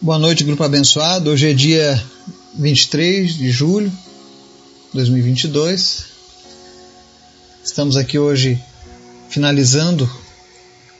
Boa 0.00 0.16
noite, 0.16 0.44
grupo 0.44 0.62
abençoado. 0.62 1.28
Hoje 1.28 1.50
é 1.50 1.52
dia 1.52 2.00
23 2.54 3.34
de 3.34 3.50
julho 3.50 3.90
de 3.90 4.94
2022. 4.94 6.04
Estamos 7.64 7.96
aqui 7.96 8.16
hoje 8.16 8.62
finalizando 9.28 10.08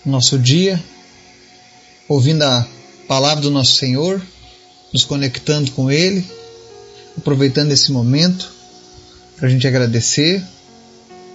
o 0.05 0.11
nosso 0.11 0.37
dia, 0.37 0.83
ouvindo 2.09 2.43
a 2.43 2.67
palavra 3.07 3.41
do 3.41 3.53
nosso 3.53 3.77
Senhor, 3.77 4.21
nos 4.93 5.05
conectando 5.05 5.71
com 5.71 5.89
Ele, 5.89 6.27
aproveitando 7.17 7.71
esse 7.71 7.93
momento 7.93 8.51
para 9.37 9.47
a 9.47 9.51
gente 9.51 9.65
agradecer 9.65 10.43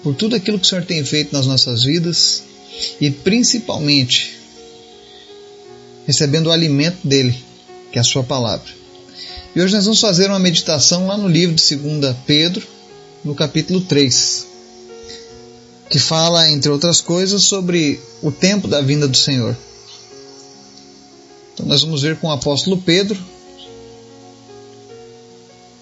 por 0.03 0.13
tudo 0.13 0.35
aquilo 0.35 0.59
que 0.59 0.65
o 0.65 0.69
Senhor 0.69 0.83
tem 0.83 1.01
feito 1.05 1.31
nas 1.31 1.47
nossas 1.47 1.85
vidas 1.85 2.43
e 2.99 3.09
principalmente 3.09 4.37
recebendo 6.05 6.47
o 6.47 6.51
alimento 6.51 7.07
dele, 7.07 7.52
que 7.93 7.99
é 7.99 8.01
a 8.01 8.03
sua 8.03 8.23
palavra. 8.23 8.67
E 9.55 9.61
hoje 9.61 9.75
nós 9.75 9.85
vamos 9.85 10.01
fazer 10.01 10.27
uma 10.27 10.39
meditação 10.39 11.05
lá 11.05 11.15
no 11.15 11.27
livro 11.27 11.55
de 11.55 11.75
2 11.75 12.15
Pedro, 12.25 12.65
no 13.23 13.35
capítulo 13.35 13.81
3, 13.81 14.47
que 15.91 15.99
fala, 15.99 16.49
entre 16.49 16.71
outras 16.71 16.99
coisas, 16.99 17.43
sobre 17.43 17.99
o 18.23 18.31
tempo 18.31 18.67
da 18.67 18.81
vinda 18.81 19.07
do 19.07 19.15
Senhor. 19.15 19.55
Então 21.53 21.67
nós 21.67 21.83
vamos 21.83 22.01
ver 22.01 22.17
com 22.17 22.29
o 22.29 22.31
apóstolo 22.31 22.77
Pedro 22.79 23.23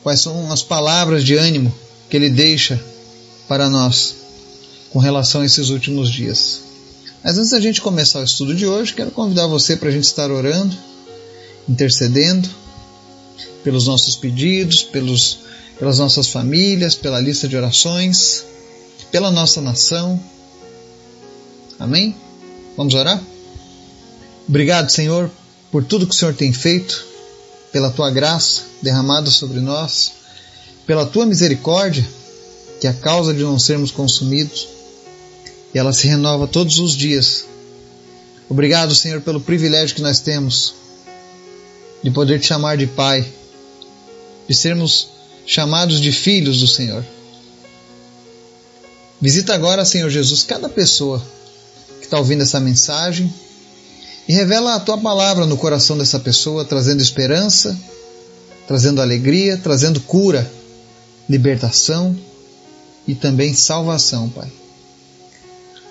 quais 0.03 0.19
são 0.19 0.51
as 0.51 0.61
palavras 0.61 1.23
de 1.23 1.35
ânimo 1.35 1.73
que 2.09 2.17
ele 2.17 2.29
deixa 2.29 2.77
para 3.47 3.69
nós 3.69 4.15
com 4.89 4.99
relação 4.99 5.41
a 5.41 5.45
esses 5.45 5.69
últimos 5.69 6.11
dias. 6.11 6.61
Mas 7.23 7.37
antes 7.37 7.51
da 7.51 7.61
gente 7.61 7.79
começar 7.79 8.19
o 8.19 8.25
estudo 8.25 8.53
de 8.53 8.67
hoje, 8.67 8.93
quero 8.93 9.11
convidar 9.11 9.47
você 9.47 9.77
para 9.77 9.87
a 9.87 9.91
gente 9.91 10.03
estar 10.03 10.29
orando, 10.29 10.75
intercedendo 11.71 12.49
pelos 13.63 13.87
nossos 13.87 14.17
pedidos, 14.17 14.83
pelos, 14.83 15.39
pelas 15.79 15.99
nossas 15.99 16.27
famílias, 16.27 16.95
pela 16.95 17.19
lista 17.19 17.47
de 17.47 17.55
orações, 17.55 18.43
pela 19.09 19.31
nossa 19.31 19.61
nação. 19.61 20.21
Amém? 21.79 22.13
Vamos 22.75 22.93
orar? 22.93 23.21
Obrigado, 24.47 24.91
Senhor, 24.91 25.31
por 25.71 25.83
tudo 25.83 26.05
que 26.05 26.13
o 26.13 26.17
Senhor 26.17 26.33
tem 26.33 26.51
feito, 26.51 27.05
pela 27.71 27.89
tua 27.89 28.11
graça 28.11 28.63
derramada 28.81 29.31
sobre 29.31 29.61
nós, 29.61 30.11
pela 30.85 31.05
tua 31.05 31.25
misericórdia, 31.25 32.05
que 32.81 32.87
é 32.87 32.89
a 32.89 32.93
causa 32.93 33.33
de 33.33 33.43
não 33.43 33.57
sermos 33.57 33.91
consumidos 33.91 34.67
e 35.73 35.79
ela 35.79 35.93
se 35.93 36.05
renova 36.05 36.47
todos 36.47 36.79
os 36.79 36.97
dias. 36.97 37.45
Obrigado, 38.49 38.93
Senhor, 38.93 39.21
pelo 39.21 39.39
privilégio 39.39 39.95
que 39.95 40.01
nós 40.01 40.19
temos 40.19 40.81
de 42.03 42.11
poder 42.11 42.39
te 42.39 42.47
chamar 42.47 42.77
de 42.77 42.87
Pai, 42.87 43.25
de 44.47 44.55
sermos 44.55 45.09
chamados 45.45 45.99
de 45.99 46.11
filhos 46.11 46.59
do 46.59 46.67
Senhor. 46.67 47.05
Visita 49.19 49.53
agora, 49.53 49.85
Senhor 49.85 50.09
Jesus, 50.09 50.43
cada 50.43 50.67
pessoa 50.67 51.21
que 51.99 52.05
está 52.05 52.17
ouvindo 52.17 52.41
essa 52.41 52.59
mensagem 52.59 53.31
e 54.27 54.33
revela 54.33 54.75
a 54.75 54.79
tua 54.79 54.97
palavra 54.97 55.45
no 55.45 55.57
coração 55.57 55.97
dessa 55.97 56.19
pessoa, 56.19 56.65
trazendo 56.65 57.01
esperança, 57.01 57.77
trazendo 58.67 59.01
alegria, 59.01 59.57
trazendo 59.57 59.99
cura, 59.99 60.49
libertação 61.29 62.15
e 63.07 63.13
também 63.13 63.53
salvação, 63.53 64.29
Pai. 64.29 64.51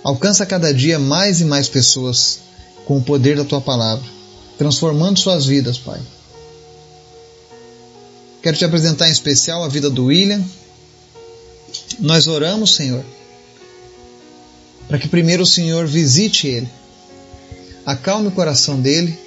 Alcança 0.02 0.46
cada 0.46 0.72
dia 0.72 0.98
mais 0.98 1.40
e 1.40 1.44
mais 1.44 1.68
pessoas 1.68 2.40
com 2.86 2.98
o 2.98 3.02
poder 3.02 3.36
da 3.36 3.44
tua 3.44 3.60
palavra, 3.60 4.04
transformando 4.60 5.18
suas 5.18 5.46
vidas, 5.46 5.78
Pai. 5.78 5.98
Quero 8.42 8.58
te 8.58 8.64
apresentar 8.66 9.08
em 9.08 9.10
especial 9.10 9.64
a 9.64 9.68
vida 9.68 9.88
do 9.88 10.04
William. 10.04 10.44
Nós 11.98 12.26
oramos, 12.26 12.74
Senhor, 12.74 13.02
para 14.86 14.98
que 14.98 15.08
primeiro 15.08 15.44
o 15.44 15.46
Senhor 15.46 15.86
visite 15.86 16.46
ele, 16.46 16.68
acalme 17.86 18.28
o 18.28 18.32
coração 18.32 18.78
dele, 18.78 19.18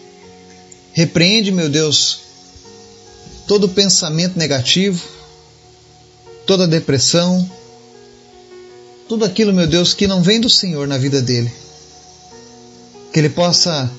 repreende, 0.92 1.52
meu 1.52 1.68
Deus, 1.68 2.20
todo 3.48 3.68
pensamento 3.68 4.38
negativo, 4.38 5.04
toda 6.46 6.68
depressão, 6.68 7.50
tudo 9.10 9.26
aquilo, 9.26 9.52
meu 9.52 9.66
Deus, 9.66 9.96
que 9.96 10.06
não 10.06 10.22
vem 10.22 10.40
do 10.40 10.50
Senhor 10.50 10.88
na 10.88 11.00
vida 11.00 11.24
dele. 11.24 11.52
Que 13.12 13.18
ele 13.18 13.30
possa 13.30 13.92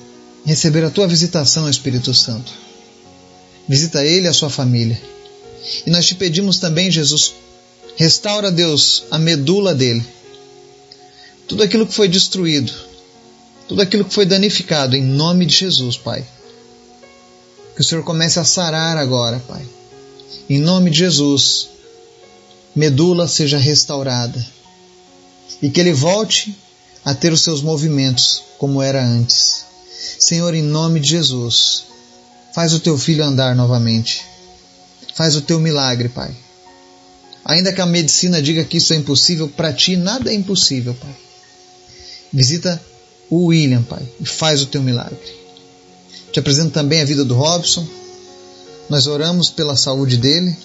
receber 0.45 0.83
a 0.83 0.89
tua 0.89 1.07
visitação, 1.07 1.69
Espírito 1.69 2.13
Santo. 2.13 2.51
Visita 3.67 4.05
ele 4.05 4.27
e 4.27 4.29
a 4.29 4.33
sua 4.33 4.49
família. 4.49 5.01
E 5.85 5.89
nós 5.89 6.05
te 6.05 6.15
pedimos 6.15 6.59
também, 6.59 6.91
Jesus, 6.91 7.33
restaura, 7.95 8.51
Deus, 8.51 9.05
a 9.09 9.17
medula 9.17 9.73
dele. 9.73 10.05
Tudo 11.47 11.63
aquilo 11.63 11.87
que 11.87 11.93
foi 11.93 12.07
destruído, 12.07 12.71
tudo 13.67 13.81
aquilo 13.81 14.05
que 14.05 14.13
foi 14.13 14.25
danificado, 14.25 14.95
em 14.95 15.03
nome 15.03 15.45
de 15.45 15.55
Jesus, 15.55 15.97
Pai. 15.97 16.23
Que 17.75 17.81
o 17.81 17.83
Senhor 17.83 18.03
comece 18.03 18.39
a 18.39 18.45
sarar 18.45 18.97
agora, 18.97 19.39
Pai. 19.47 19.65
Em 20.47 20.59
nome 20.59 20.91
de 20.91 20.99
Jesus, 20.99 21.69
medula 22.75 23.27
seja 23.27 23.57
restaurada 23.57 24.45
e 25.61 25.69
que 25.69 25.79
ele 25.79 25.93
volte 25.93 26.55
a 27.03 27.13
ter 27.13 27.33
os 27.33 27.41
seus 27.41 27.61
movimentos 27.61 28.43
como 28.57 28.81
era 28.81 29.03
antes. 29.03 29.64
Senhor, 30.19 30.53
em 30.53 30.61
nome 30.61 30.99
de 30.99 31.09
Jesus, 31.09 31.85
faz 32.53 32.73
o 32.73 32.79
teu 32.79 32.97
filho 32.97 33.23
andar 33.23 33.55
novamente. 33.55 34.23
Faz 35.13 35.35
o 35.35 35.41
teu 35.41 35.59
milagre, 35.59 36.09
Pai. 36.09 36.35
Ainda 37.43 37.71
que 37.71 37.81
a 37.81 37.85
medicina 37.85 38.41
diga 38.41 38.63
que 38.63 38.77
isso 38.77 38.93
é 38.93 38.97
impossível, 38.97 39.47
para 39.47 39.71
ti 39.71 39.95
nada 39.95 40.31
é 40.31 40.33
impossível, 40.33 40.93
Pai. 40.93 41.15
Visita 42.33 42.81
o 43.29 43.45
William, 43.45 43.83
Pai, 43.83 44.01
e 44.19 44.25
faz 44.25 44.61
o 44.61 44.65
teu 44.65 44.81
milagre. 44.81 45.17
Te 46.31 46.39
apresento 46.39 46.71
também 46.71 47.01
a 47.01 47.05
vida 47.05 47.23
do 47.23 47.35
Robson. 47.35 47.87
Nós 48.89 49.07
oramos 49.07 49.49
pela 49.49 49.77
saúde 49.77 50.17
dele, 50.17 50.55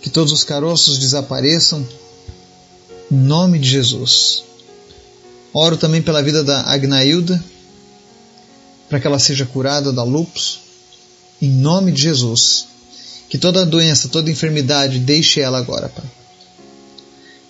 que 0.00 0.08
todos 0.08 0.32
os 0.32 0.44
caroços 0.44 0.98
desapareçam, 0.98 1.86
em 3.10 3.16
nome 3.16 3.58
de 3.58 3.68
Jesus. 3.68 4.44
Oro 5.52 5.76
também 5.76 6.00
pela 6.00 6.22
vida 6.22 6.44
da 6.44 6.62
Agnailda, 6.62 7.42
para 8.88 9.00
que 9.00 9.06
ela 9.06 9.18
seja 9.18 9.44
curada 9.44 9.92
da 9.92 10.02
lupus. 10.02 10.60
Em 11.40 11.50
nome 11.50 11.92
de 11.92 12.02
Jesus. 12.02 12.66
Que 13.28 13.38
toda 13.38 13.66
doença, 13.66 14.08
toda 14.08 14.30
enfermidade 14.30 14.98
deixe 14.98 15.40
ela 15.40 15.58
agora, 15.58 15.88
Pai. 15.88 16.04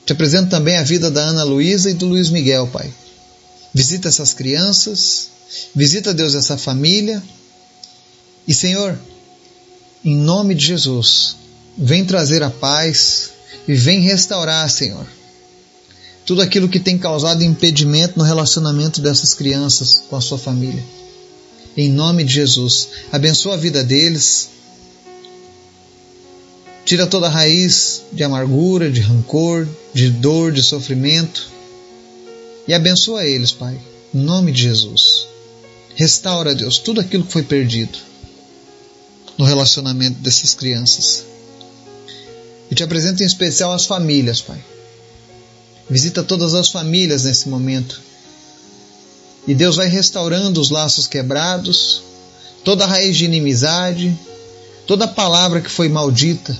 Te 0.07 0.13
apresento 0.13 0.49
também 0.49 0.77
a 0.77 0.85
vida 0.85 1.11
da 1.11 1.21
Ana 1.21 1.43
Luísa 1.43 1.91
e 1.91 1.95
do 1.95 2.07
Luiz 2.07 2.31
Miguel, 2.31 2.69
Pai. 2.69 2.93
Visita 3.75 4.09
essas 4.09 4.33
crianças, 4.33 5.29
visita, 5.75 6.15
Deus, 6.15 6.35
essa 6.35 6.57
família. 6.57 7.23
E, 8.47 8.55
Senhor, 8.55 8.99
em 10.05 10.17
nome 10.17 10.55
de 10.55 10.67
Jesus, 10.67 11.37
vem 11.77 12.05
trazer 12.05 12.43
a 12.43 12.51
paz 12.51 13.31
e 13.67 13.75
vem 13.75 14.01
restaurar, 14.01 14.71
Senhor, 14.71 15.07
tudo 16.25 16.41
aquilo 16.41 16.69
que 16.69 16.81
tem 16.81 16.97
causado 16.97 17.43
impedimento 17.43 18.17
no 18.17 18.25
relacionamento 18.25 19.01
dessas 19.01 19.35
crianças 19.35 20.03
com 20.09 20.17
a 20.17 20.21
sua 20.21 20.39
família. 20.39 20.83
Em 21.77 21.91
nome 21.91 22.25
de 22.25 22.33
Jesus, 22.33 22.89
abençoa 23.13 23.55
a 23.55 23.59
vida 23.59 23.85
deles. 23.85 24.49
Tira 26.85 27.07
toda 27.07 27.27
a 27.27 27.31
raiz 27.31 28.03
de 28.13 28.23
amargura, 28.23 28.91
de 28.91 29.01
rancor, 29.01 29.69
de 29.93 30.09
dor, 30.09 30.53
de 30.53 30.63
sofrimento. 30.63 31.51
E 32.67 32.73
abençoa 32.73 33.25
eles, 33.25 33.53
Pai. 33.53 33.79
Em 34.15 34.19
nome 34.19 34.53
de 34.53 34.63
Jesus. 34.63 35.27
Restaura, 35.95 36.55
Deus, 36.55 36.79
tudo 36.79 37.01
aquilo 37.01 37.25
que 37.25 37.33
foi 37.33 37.43
perdido 37.43 37.99
no 39.37 39.45
relacionamento 39.45 40.21
dessas 40.21 40.55
crianças. 40.55 41.25
E 42.71 42.75
te 42.75 42.83
apresento 42.83 43.23
em 43.23 43.27
especial 43.27 43.73
as 43.73 43.85
famílias, 43.85 44.41
Pai 44.41 44.59
Visita 45.89 46.23
todas 46.23 46.53
as 46.55 46.69
famílias 46.69 47.25
nesse 47.25 47.49
momento. 47.49 48.01
E 49.47 49.55
Deus 49.55 49.77
vai 49.77 49.87
restaurando 49.87 50.61
os 50.61 50.71
laços 50.71 51.07
quebrados, 51.07 52.03
toda 52.65 52.85
a 52.85 52.87
raiz 52.87 53.17
de 53.17 53.25
inimizade, 53.25 54.19
toda 54.87 55.07
palavra 55.07 55.61
que 55.61 55.71
foi 55.71 55.89
maldita, 55.89 56.57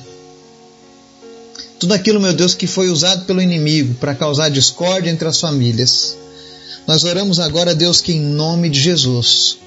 tudo 1.79 1.93
aquilo, 1.93 2.21
meu 2.21 2.33
Deus, 2.33 2.55
que 2.55 2.67
foi 2.67 2.89
usado 2.89 3.25
pelo 3.27 3.43
inimigo 3.43 3.95
para 3.95 4.15
causar 4.15 4.49
discórdia 4.49 5.11
entre 5.11 5.29
as 5.29 5.41
famílias. 5.41 6.17
Nós 6.87 7.05
oramos 7.05 7.39
agora, 7.39 7.75
Deus, 7.75 8.01
que 8.01 8.13
em 8.13 8.21
nome 8.21 8.71
de 8.71 8.81
Jesus 8.81 9.59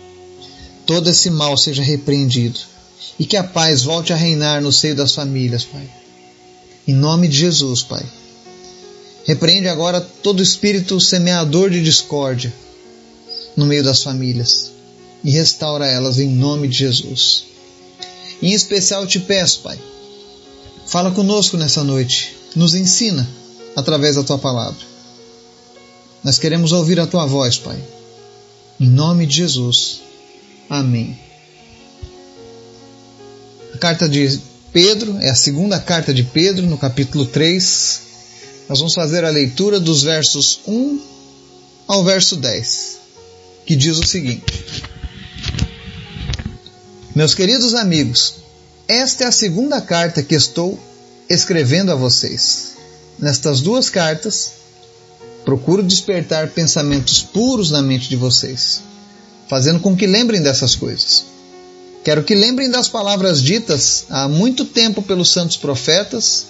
todo 0.86 1.08
esse 1.08 1.30
mal 1.30 1.56
seja 1.56 1.84
repreendido 1.84 2.60
e 3.20 3.26
que 3.26 3.38
a 3.38 3.44
paz 3.44 3.84
volte 3.84 4.12
a 4.12 4.16
reinar 4.16 4.60
no 4.60 4.72
seio 4.72 4.96
das 4.96 5.14
famílias, 5.14 5.64
Pai. 5.64 5.88
Em 6.88 6.94
nome 6.94 7.28
de 7.28 7.38
Jesus, 7.38 7.84
Pai. 7.84 8.04
Repreende 9.26 9.68
agora 9.68 10.02
todo 10.02 10.42
espírito 10.42 11.00
semeador 11.00 11.70
de 11.70 11.84
discórdia 11.84 12.52
no 13.60 13.66
meio 13.66 13.84
das 13.84 14.02
famílias. 14.02 14.72
e 15.22 15.32
restaura 15.32 15.86
elas 15.86 16.18
em 16.18 16.30
nome 16.30 16.70
de 16.70 16.78
Jesus. 16.78 17.44
Em 18.42 18.54
especial 18.54 19.06
te 19.06 19.20
peço, 19.20 19.60
Pai, 19.60 19.78
fala 20.88 21.12
conosco 21.12 21.58
nessa 21.58 21.84
noite, 21.84 22.38
nos 22.56 22.74
ensina 22.74 23.28
através 23.76 24.16
da 24.16 24.24
tua 24.24 24.38
palavra. 24.38 24.80
Nós 26.24 26.40
queremos 26.40 26.72
ouvir 26.72 27.02
a 27.02 27.06
tua 27.06 27.26
voz, 27.26 27.58
Pai. 27.58 27.78
Em 28.80 28.88
nome 28.88 29.26
de 29.26 29.36
Jesus. 29.36 30.00
Amém. 30.70 31.20
A 33.74 33.78
carta 33.78 34.08
de 34.08 34.40
Pedro 34.72 35.18
é 35.20 35.30
a 35.30 35.36
segunda 35.36 35.82
carta 35.82 36.14
de 36.14 36.24
Pedro, 36.24 36.66
no 36.66 36.78
capítulo 36.78 37.26
3. 37.26 38.02
Nós 38.70 38.80
vamos 38.80 38.94
fazer 38.94 39.26
a 39.26 39.30
leitura 39.30 39.82
dos 39.82 40.04
versos 40.04 40.62
1 40.66 41.02
ao 41.88 42.06
verso 42.06 42.38
10, 42.38 42.99
que 43.70 43.76
diz 43.76 44.00
o 44.00 44.04
seguinte: 44.04 44.84
Meus 47.14 47.36
queridos 47.36 47.76
amigos, 47.76 48.38
esta 48.88 49.26
é 49.26 49.28
a 49.28 49.32
segunda 49.32 49.80
carta 49.80 50.24
que 50.24 50.34
estou 50.34 50.80
escrevendo 51.30 51.92
a 51.92 51.96
vocês. 51.96 52.72
Nestas 53.20 53.62
duas 53.62 53.88
cartas, 53.88 54.54
procuro 55.46 55.84
despertar 55.84 56.48
pensamentos 56.48 57.22
puros 57.22 57.70
na 57.70 57.80
mente 57.80 58.10
de 58.10 58.16
vocês, 58.16 58.82
fazendo 59.48 59.80
com 59.80 59.96
que 59.96 60.08
lembrem 60.08 60.42
dessas 60.42 60.74
coisas. 60.74 61.26
Quero 62.04 62.24
que 62.24 62.34
lembrem 62.34 62.72
das 62.72 62.88
palavras 62.88 63.40
ditas 63.40 64.06
há 64.10 64.28
muito 64.28 64.66
tempo 64.66 65.04
pelos 65.04 65.30
santos 65.30 65.58
profetas 65.58 66.48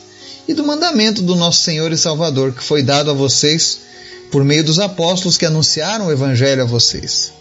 e 0.48 0.54
do 0.54 0.66
mandamento 0.66 1.22
do 1.22 1.36
nosso 1.36 1.64
Senhor 1.64 1.92
e 1.92 1.98
Salvador 1.98 2.54
que 2.54 2.64
foi 2.64 2.82
dado 2.82 3.12
a 3.12 3.14
vocês 3.14 3.90
por 4.32 4.44
meio 4.44 4.64
dos 4.64 4.80
apóstolos 4.80 5.38
que 5.38 5.46
anunciaram 5.46 6.08
o 6.08 6.12
Evangelho 6.12 6.64
a 6.64 6.66
vocês. 6.66 7.32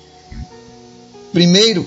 Primeiro, 1.32 1.86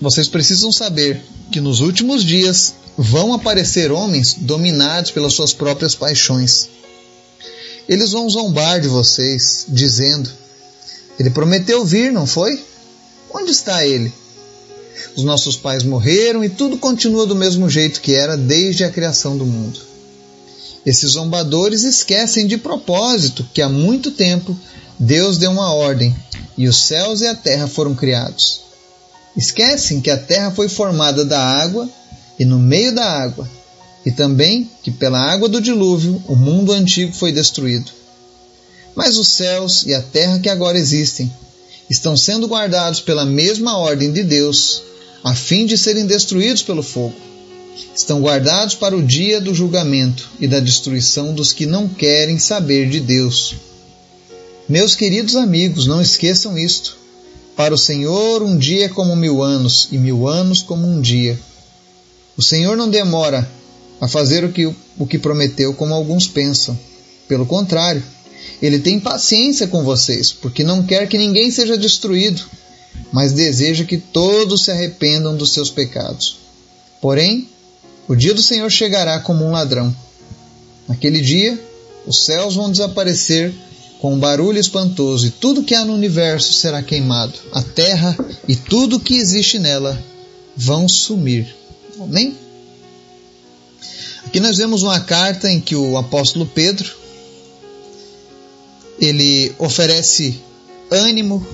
vocês 0.00 0.28
precisam 0.28 0.72
saber 0.72 1.22
que 1.50 1.60
nos 1.60 1.80
últimos 1.80 2.24
dias 2.24 2.74
vão 2.96 3.32
aparecer 3.32 3.92
homens 3.92 4.34
dominados 4.34 5.10
pelas 5.10 5.34
suas 5.34 5.52
próprias 5.52 5.94
paixões. 5.94 6.68
Eles 7.88 8.12
vão 8.12 8.28
zombar 8.28 8.80
de 8.80 8.88
vocês, 8.88 9.66
dizendo: 9.68 10.30
Ele 11.18 11.30
prometeu 11.30 11.84
vir, 11.84 12.12
não 12.12 12.26
foi? 12.26 12.62
Onde 13.32 13.50
está 13.50 13.84
ele? 13.84 14.12
Os 15.16 15.24
nossos 15.24 15.56
pais 15.56 15.82
morreram 15.82 16.44
e 16.44 16.48
tudo 16.48 16.78
continua 16.78 17.26
do 17.26 17.34
mesmo 17.34 17.68
jeito 17.68 18.00
que 18.00 18.14
era 18.14 18.36
desde 18.36 18.84
a 18.84 18.90
criação 18.90 19.36
do 19.36 19.44
mundo. 19.44 19.91
Esses 20.84 21.12
zombadores 21.12 21.84
esquecem 21.84 22.46
de 22.46 22.56
propósito 22.56 23.46
que 23.54 23.62
há 23.62 23.68
muito 23.68 24.10
tempo 24.10 24.56
Deus 24.98 25.38
deu 25.38 25.50
uma 25.50 25.72
ordem 25.72 26.14
e 26.56 26.68
os 26.68 26.84
céus 26.84 27.20
e 27.20 27.26
a 27.26 27.34
terra 27.34 27.66
foram 27.66 27.94
criados. 27.94 28.60
Esquecem 29.36 30.00
que 30.00 30.10
a 30.10 30.16
terra 30.16 30.50
foi 30.50 30.68
formada 30.68 31.24
da 31.24 31.40
água 31.40 31.88
e 32.38 32.44
no 32.44 32.58
meio 32.58 32.94
da 32.94 33.04
água, 33.04 33.48
e 34.04 34.10
também 34.10 34.68
que 34.82 34.90
pela 34.90 35.18
água 35.18 35.48
do 35.48 35.60
dilúvio 35.60 36.22
o 36.26 36.34
mundo 36.34 36.72
antigo 36.72 37.12
foi 37.12 37.32
destruído. 37.32 37.90
Mas 38.94 39.16
os 39.16 39.28
céus 39.28 39.84
e 39.86 39.94
a 39.94 40.02
terra 40.02 40.38
que 40.38 40.48
agora 40.48 40.76
existem 40.76 41.32
estão 41.88 42.16
sendo 42.16 42.46
guardados 42.46 43.00
pela 43.00 43.24
mesma 43.24 43.78
ordem 43.78 44.12
de 44.12 44.22
Deus 44.22 44.82
a 45.24 45.34
fim 45.34 45.64
de 45.64 45.78
serem 45.78 46.04
destruídos 46.04 46.62
pelo 46.62 46.82
fogo. 46.82 47.14
Estão 47.94 48.20
guardados 48.20 48.74
para 48.74 48.96
o 48.96 49.02
dia 49.02 49.40
do 49.40 49.54
julgamento 49.54 50.28
e 50.40 50.46
da 50.46 50.60
destruição 50.60 51.34
dos 51.34 51.52
que 51.52 51.66
não 51.66 51.88
querem 51.88 52.38
saber 52.38 52.88
de 52.88 53.00
Deus. 53.00 53.54
Meus 54.68 54.94
queridos 54.94 55.36
amigos, 55.36 55.86
não 55.86 56.00
esqueçam 56.00 56.56
isto. 56.56 56.96
Para 57.56 57.74
o 57.74 57.78
Senhor, 57.78 58.42
um 58.42 58.56
dia 58.56 58.86
é 58.86 58.88
como 58.88 59.14
mil 59.14 59.42
anos, 59.42 59.88
e 59.92 59.98
mil 59.98 60.26
anos 60.26 60.62
como 60.62 60.86
um 60.86 61.00
dia. 61.00 61.38
O 62.36 62.42
Senhor 62.42 62.76
não 62.76 62.88
demora 62.88 63.48
a 64.00 64.08
fazer 64.08 64.44
o 64.44 64.52
que, 64.52 64.66
o 64.98 65.06
que 65.06 65.18
prometeu, 65.18 65.74
como 65.74 65.92
alguns 65.92 66.26
pensam. 66.26 66.78
Pelo 67.28 67.46
contrário, 67.46 68.02
ele 68.60 68.78
tem 68.78 68.98
paciência 68.98 69.66
com 69.66 69.84
vocês, 69.84 70.32
porque 70.32 70.64
não 70.64 70.82
quer 70.82 71.06
que 71.06 71.18
ninguém 71.18 71.50
seja 71.50 71.76
destruído, 71.76 72.42
mas 73.12 73.32
deseja 73.32 73.84
que 73.84 73.98
todos 73.98 74.64
se 74.64 74.70
arrependam 74.70 75.36
dos 75.36 75.52
seus 75.52 75.70
pecados. 75.70 76.38
Porém, 77.00 77.48
o 78.12 78.16
dia 78.16 78.34
do 78.34 78.42
Senhor 78.42 78.70
chegará 78.70 79.18
como 79.20 79.42
um 79.42 79.52
ladrão. 79.52 79.94
Naquele 80.86 81.20
dia, 81.22 81.58
os 82.06 82.26
céus 82.26 82.54
vão 82.54 82.70
desaparecer 82.70 83.54
com 84.00 84.12
um 84.12 84.18
barulho 84.18 84.58
espantoso 84.58 85.26
e 85.26 85.30
tudo 85.30 85.62
que 85.62 85.74
há 85.74 85.82
no 85.82 85.94
universo 85.94 86.52
será 86.52 86.82
queimado. 86.82 87.32
A 87.52 87.62
terra 87.62 88.14
e 88.46 88.54
tudo 88.54 89.00
que 89.00 89.16
existe 89.16 89.58
nela 89.58 89.98
vão 90.54 90.86
sumir. 90.86 91.54
Amém? 91.98 92.36
Aqui 94.26 94.40
nós 94.40 94.58
vemos 94.58 94.82
uma 94.82 95.00
carta 95.00 95.50
em 95.50 95.58
que 95.58 95.74
o 95.74 95.96
apóstolo 95.96 96.44
Pedro 96.44 96.94
ele 99.00 99.54
oferece 99.58 100.38
ânimo, 100.90 101.46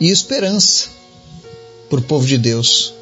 e 0.00 0.10
esperança 0.10 0.88
para 1.90 1.98
o 1.98 2.02
povo 2.02 2.24
de 2.24 2.38
Deus. 2.38 2.94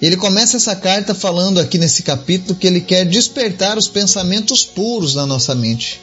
Ele 0.00 0.16
começa 0.16 0.56
essa 0.56 0.76
carta 0.76 1.14
falando 1.14 1.58
aqui 1.58 1.78
nesse 1.78 2.02
capítulo 2.02 2.58
que 2.58 2.66
ele 2.66 2.80
quer 2.80 3.04
despertar 3.06 3.78
os 3.78 3.88
pensamentos 3.88 4.64
puros 4.64 5.14
na 5.14 5.24
nossa 5.24 5.54
mente. 5.54 6.00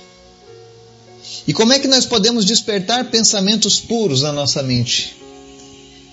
E 1.48 1.54
como 1.54 1.74
é 1.74 1.80
que 1.80 1.88
nós 1.88 2.06
podemos 2.06 2.46
despertar 2.46 3.06
pensamentos 3.12 3.80
puros 3.80 4.22
na 4.22 4.32
nossa 4.32 4.64
mente? 4.64 5.16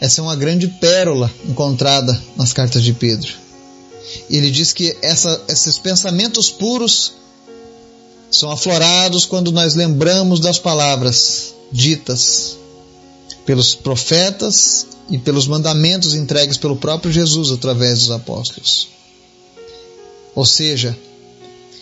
Essa 0.00 0.20
é 0.20 0.24
uma 0.24 0.36
grande 0.36 0.66
pérola 0.66 1.30
encontrada 1.48 2.20
nas 2.36 2.52
cartas 2.52 2.82
de 2.82 2.92
Pedro. 2.92 3.32
Ele 4.28 4.50
diz 4.50 4.72
que 4.72 4.96
essa, 5.00 5.42
esses 5.48 5.78
pensamentos 5.78 6.50
puros 6.50 7.14
são 8.30 8.50
aflorados 8.50 9.24
quando 9.24 9.52
nós 9.52 9.74
lembramos 9.74 10.40
das 10.40 10.58
palavras 10.58 11.54
ditas 11.72 12.59
pelos 13.50 13.74
profetas 13.74 14.86
e 15.10 15.18
pelos 15.18 15.48
mandamentos 15.48 16.14
entregues 16.14 16.56
pelo 16.56 16.76
próprio 16.76 17.12
Jesus 17.12 17.50
através 17.50 17.98
dos 17.98 18.12
apóstolos. 18.12 18.90
Ou 20.36 20.46
seja, 20.46 20.96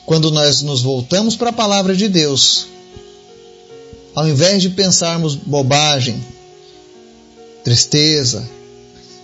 quando 0.07 0.31
nós 0.31 0.63
nos 0.63 0.81
voltamos 0.81 1.37
para 1.37 1.51
a 1.51 1.53
palavra 1.53 1.95
de 1.95 2.09
Deus, 2.09 2.69
ao 4.15 4.27
invés 4.27 4.63
de 4.63 4.71
pensarmos 4.71 5.35
bobagem, 5.35 6.25
tristeza, 7.63 8.49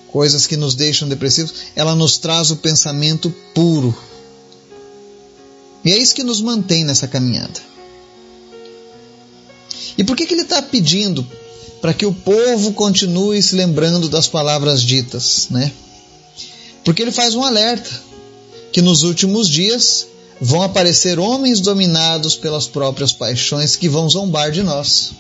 coisas 0.09 0.47
que 0.47 0.59
nos 0.59 0.75
deixam 0.75 1.09
depressivos, 1.09 1.55
ela 1.75 1.95
nos 1.95 2.19
traz 2.19 2.51
o 2.51 2.57
pensamento 2.57 3.35
puro. 3.55 3.97
E 5.83 5.91
é 5.91 5.97
isso 5.97 6.15
que 6.15 6.23
nos 6.23 6.43
mantém 6.43 6.85
nessa 6.85 7.09
caminhada. 7.09 7.59
E 9.97 10.05
por 10.05 10.15
que, 10.15 10.27
que 10.27 10.35
ele 10.35 10.43
está 10.43 10.61
pedindo 10.61 11.27
para 11.85 11.93
que 11.93 12.07
o 12.07 12.15
povo 12.15 12.73
continue 12.73 13.43
se 13.43 13.55
lembrando 13.55 14.09
das 14.09 14.27
palavras 14.27 14.83
ditas, 14.83 15.49
né? 15.51 15.71
Porque 16.83 17.03
ele 17.03 17.13
faz 17.13 17.35
um 17.35 17.45
alerta 17.45 17.91
que 18.73 18.81
nos 18.81 19.03
últimos 19.03 19.47
dias 19.47 20.07
vão 20.41 20.63
aparecer 20.63 21.19
homens 21.19 21.61
dominados 21.61 22.37
pelas 22.37 22.67
próprias 22.67 23.13
paixões 23.13 23.77
que 23.77 23.87
vão 23.87 24.09
zombar 24.09 24.51
de 24.51 24.63
nós. 24.63 25.13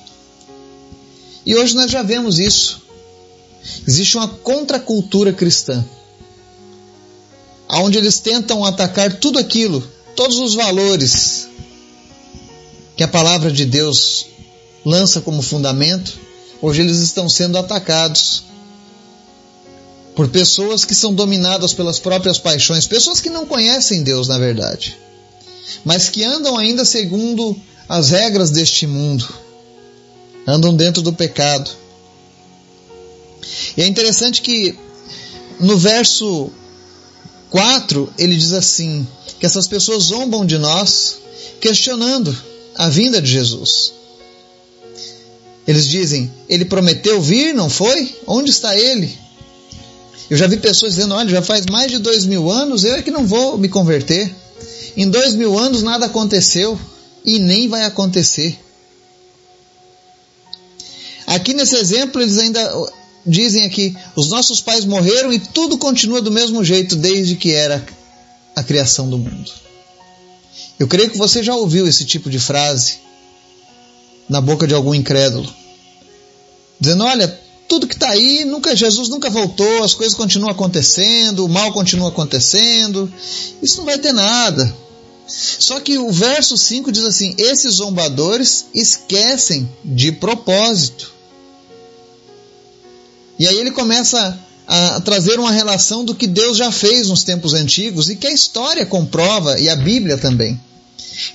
E 1.44 1.54
hoje 1.54 1.75
nós 1.75 1.90
já 1.90 2.02
vemos 2.02 2.38
isso. 2.38 2.80
Existe 3.87 4.16
uma 4.16 4.28
contracultura 4.28 5.35
cristã, 5.35 5.85
onde 7.68 7.99
eles 7.99 8.21
tentam 8.21 8.64
atacar 8.64 9.18
tudo 9.18 9.38
aquilo, 9.38 9.87
todos 10.16 10.38
os 10.38 10.54
valores 10.54 11.47
que 12.97 13.02
a 13.02 13.09
palavra 13.09 13.52
de 13.52 13.66
Deus 13.66 14.25
lança 14.83 15.21
como 15.21 15.42
fundamento, 15.42 16.25
Hoje 16.64 16.80
eles 16.80 17.00
estão 17.00 17.28
sendo 17.28 17.59
atacados 17.59 18.44
por 20.16 20.30
pessoas 20.30 20.87
que 20.87 20.94
são 20.94 21.12
dominadas 21.12 21.75
pelas 21.75 21.99
próprias 21.99 22.38
paixões, 22.38 22.87
pessoas 22.87 23.21
que 23.21 23.28
não 23.28 23.44
conhecem 23.44 24.02
Deus 24.02 24.28
na 24.28 24.38
verdade, 24.38 24.97
mas 25.85 26.09
que 26.09 26.25
andam 26.25 26.56
ainda 26.56 26.83
segundo 26.87 27.54
as 27.87 28.09
regras 28.09 28.50
deste 28.50 28.87
mundo, 28.87 29.28
andam 30.47 30.75
dentro 30.75 31.02
do 31.02 31.12
pecado. 31.12 31.71
E 33.76 33.83
é 33.83 33.87
interessante 33.87 34.40
que 34.40 34.75
no 35.61 35.76
verso 35.76 36.50
4 37.50 38.11
ele 38.16 38.37
diz 38.37 38.54
assim: 38.54 39.06
que 39.38 39.44
essas 39.44 39.68
pessoas 39.68 40.04
zombam 40.04 40.47
de 40.47 40.56
nós, 40.56 41.18
questionando 41.61 42.35
a 42.75 42.88
vinda 42.88 43.21
de 43.21 43.30
Jesus. 43.30 43.92
Eles 45.66 45.87
dizem: 45.87 46.30
Ele 46.49 46.64
prometeu 46.64 47.21
vir, 47.21 47.54
não 47.54 47.71
foi? 47.71 48.14
Onde 48.26 48.50
está 48.50 48.76
ele? 48.76 49.16
Eu 50.28 50.37
já 50.37 50.47
vi 50.47 50.56
pessoas 50.59 50.94
dizendo: 50.94 51.14
Olha, 51.14 51.28
já 51.28 51.42
faz 51.42 51.66
mais 51.66 51.90
de 51.90 51.99
dois 51.99 52.25
mil 52.26 52.50
anos, 52.50 52.85
eu 52.85 52.94
é 52.94 53.02
que 53.02 53.11
não 53.11 53.26
vou 53.26 53.56
me 53.56 53.68
converter. 53.68 54.35
Em 54.97 55.09
dois 55.09 55.35
mil 55.35 55.59
anos 55.59 55.83
nada 55.83 56.06
aconteceu 56.06 56.78
e 57.25 57.38
nem 57.38 57.68
vai 57.68 57.85
acontecer. 57.85 58.59
Aqui 61.26 61.54
nesse 61.54 61.76
exemplo, 61.76 62.21
eles 62.21 62.38
ainda 62.38 62.92
dizem 63.26 63.64
aqui: 63.64 63.97
os 64.14 64.28
nossos 64.28 64.61
pais 64.61 64.85
morreram 64.85 65.33
e 65.33 65.38
tudo 65.38 65.78
continua 65.78 66.21
do 66.21 66.30
mesmo 66.30 66.62
jeito 66.62 66.94
desde 66.94 67.37
que 67.37 67.52
era 67.52 67.85
a 68.54 68.62
criação 68.62 69.09
do 69.09 69.18
mundo. 69.18 69.50
Eu 70.78 70.87
creio 70.87 71.11
que 71.11 71.18
você 71.18 71.42
já 71.42 71.54
ouviu 71.54 71.87
esse 71.87 72.04
tipo 72.04 72.28
de 72.28 72.38
frase 72.38 73.03
na 74.28 74.40
boca 74.40 74.66
de 74.66 74.75
algum 74.75 74.95
incrédulo, 74.95 75.52
dizendo: 76.81 77.04
olha, 77.04 77.28
tudo 77.69 77.87
que 77.87 77.95
está 77.95 78.11
aí, 78.11 78.45
nunca 78.45 78.76
Jesus 78.76 79.09
nunca 79.09 79.31
voltou, 79.31 79.83
as 79.83 79.95
coisas 79.95 80.16
continuam 80.16 80.50
acontecendo, 80.50 81.45
o 81.45 81.49
mal 81.49 81.73
continua 81.73 82.09
acontecendo, 82.09 83.12
isso 83.62 83.78
não 83.78 83.85
vai 83.85 83.99
ter 83.99 84.12
nada. 84.12 84.75
Só 85.26 85.81
que 85.81 85.97
o 85.99 86.11
verso 86.12 86.57
5 86.57 86.93
diz 86.93 87.04
assim: 87.04 87.35
esses 87.38 87.75
zombadores 87.75 88.66
esquecem 88.75 89.69
de 89.85 90.12
propósito. 90.12 91.12
E 93.38 93.49
aí 93.49 93.59
ele 93.59 93.71
começa 93.71 94.38
a 94.66 95.00
trazer 95.00 95.38
uma 95.38 95.50
relação 95.50 96.04
do 96.04 96.14
que 96.14 96.26
Deus 96.26 96.57
já 96.57 96.71
fez 96.71 97.09
nos 97.09 97.25
tempos 97.25 97.52
antigos 97.54 98.09
e 98.09 98.16
que 98.16 98.26
a 98.26 98.33
história 98.33 98.87
comprova 98.87 99.59
e 99.59 99.69
a 99.69 99.76
Bíblia 99.76 100.16
também. 100.16 100.61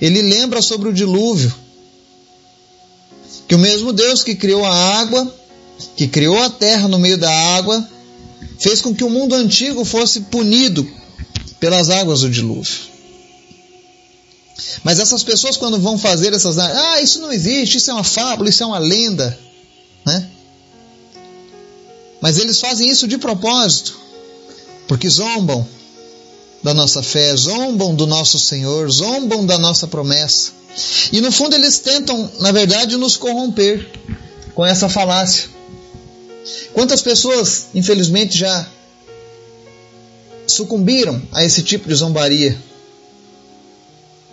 Ele 0.00 0.22
lembra 0.22 0.62
sobre 0.62 0.88
o 0.88 0.92
dilúvio. 0.92 1.54
Que 3.50 3.56
o 3.56 3.58
mesmo 3.58 3.92
Deus 3.92 4.22
que 4.22 4.36
criou 4.36 4.64
a 4.64 4.72
água, 4.72 5.34
que 5.96 6.06
criou 6.06 6.38
a 6.40 6.48
terra 6.48 6.86
no 6.86 7.00
meio 7.00 7.18
da 7.18 7.32
água, 7.56 7.84
fez 8.60 8.80
com 8.80 8.94
que 8.94 9.02
o 9.02 9.10
mundo 9.10 9.34
antigo 9.34 9.84
fosse 9.84 10.20
punido 10.20 10.88
pelas 11.58 11.90
águas 11.90 12.20
do 12.20 12.30
dilúvio. 12.30 12.78
Mas 14.84 15.00
essas 15.00 15.24
pessoas, 15.24 15.56
quando 15.56 15.80
vão 15.80 15.98
fazer 15.98 16.32
essas. 16.32 16.58
Ah, 16.58 17.02
isso 17.02 17.18
não 17.18 17.32
existe, 17.32 17.78
isso 17.78 17.90
é 17.90 17.94
uma 17.94 18.04
fábula, 18.04 18.48
isso 18.48 18.62
é 18.62 18.66
uma 18.66 18.78
lenda. 18.78 19.36
Né? 20.06 20.30
Mas 22.20 22.38
eles 22.38 22.60
fazem 22.60 22.88
isso 22.88 23.08
de 23.08 23.18
propósito, 23.18 23.98
porque 24.86 25.08
zombam 25.08 25.66
da 26.62 26.72
nossa 26.72 27.02
fé, 27.02 27.34
zombam 27.34 27.96
do 27.96 28.06
nosso 28.06 28.38
Senhor, 28.38 28.88
zombam 28.92 29.44
da 29.44 29.58
nossa 29.58 29.88
promessa. 29.88 30.59
E 31.12 31.20
no 31.20 31.32
fundo 31.32 31.54
eles 31.54 31.78
tentam, 31.78 32.30
na 32.38 32.52
verdade, 32.52 32.96
nos 32.96 33.16
corromper 33.16 33.86
com 34.54 34.64
essa 34.64 34.88
falácia. 34.88 35.48
Quantas 36.72 37.02
pessoas, 37.02 37.66
infelizmente, 37.74 38.38
já 38.38 38.66
sucumbiram 40.46 41.20
a 41.32 41.44
esse 41.44 41.62
tipo 41.62 41.88
de 41.88 41.94
zombaria? 41.94 42.56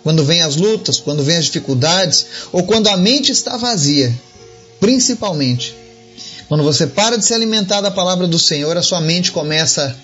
Quando 0.02 0.24
vem 0.24 0.42
as 0.42 0.56
lutas, 0.56 1.00
quando 1.00 1.22
vem 1.22 1.36
as 1.36 1.46
dificuldades, 1.46 2.26
ou 2.52 2.62
quando 2.62 2.88
a 2.88 2.96
mente 2.96 3.32
está 3.32 3.56
vazia, 3.56 4.14
principalmente. 4.80 5.74
Quando 6.48 6.64
você 6.64 6.86
para 6.86 7.18
de 7.18 7.24
se 7.24 7.34
alimentar 7.34 7.80
da 7.80 7.90
palavra 7.90 8.26
do 8.26 8.38
Senhor, 8.38 8.76
a 8.76 8.82
sua 8.82 9.00
mente 9.00 9.30
começa 9.32 9.94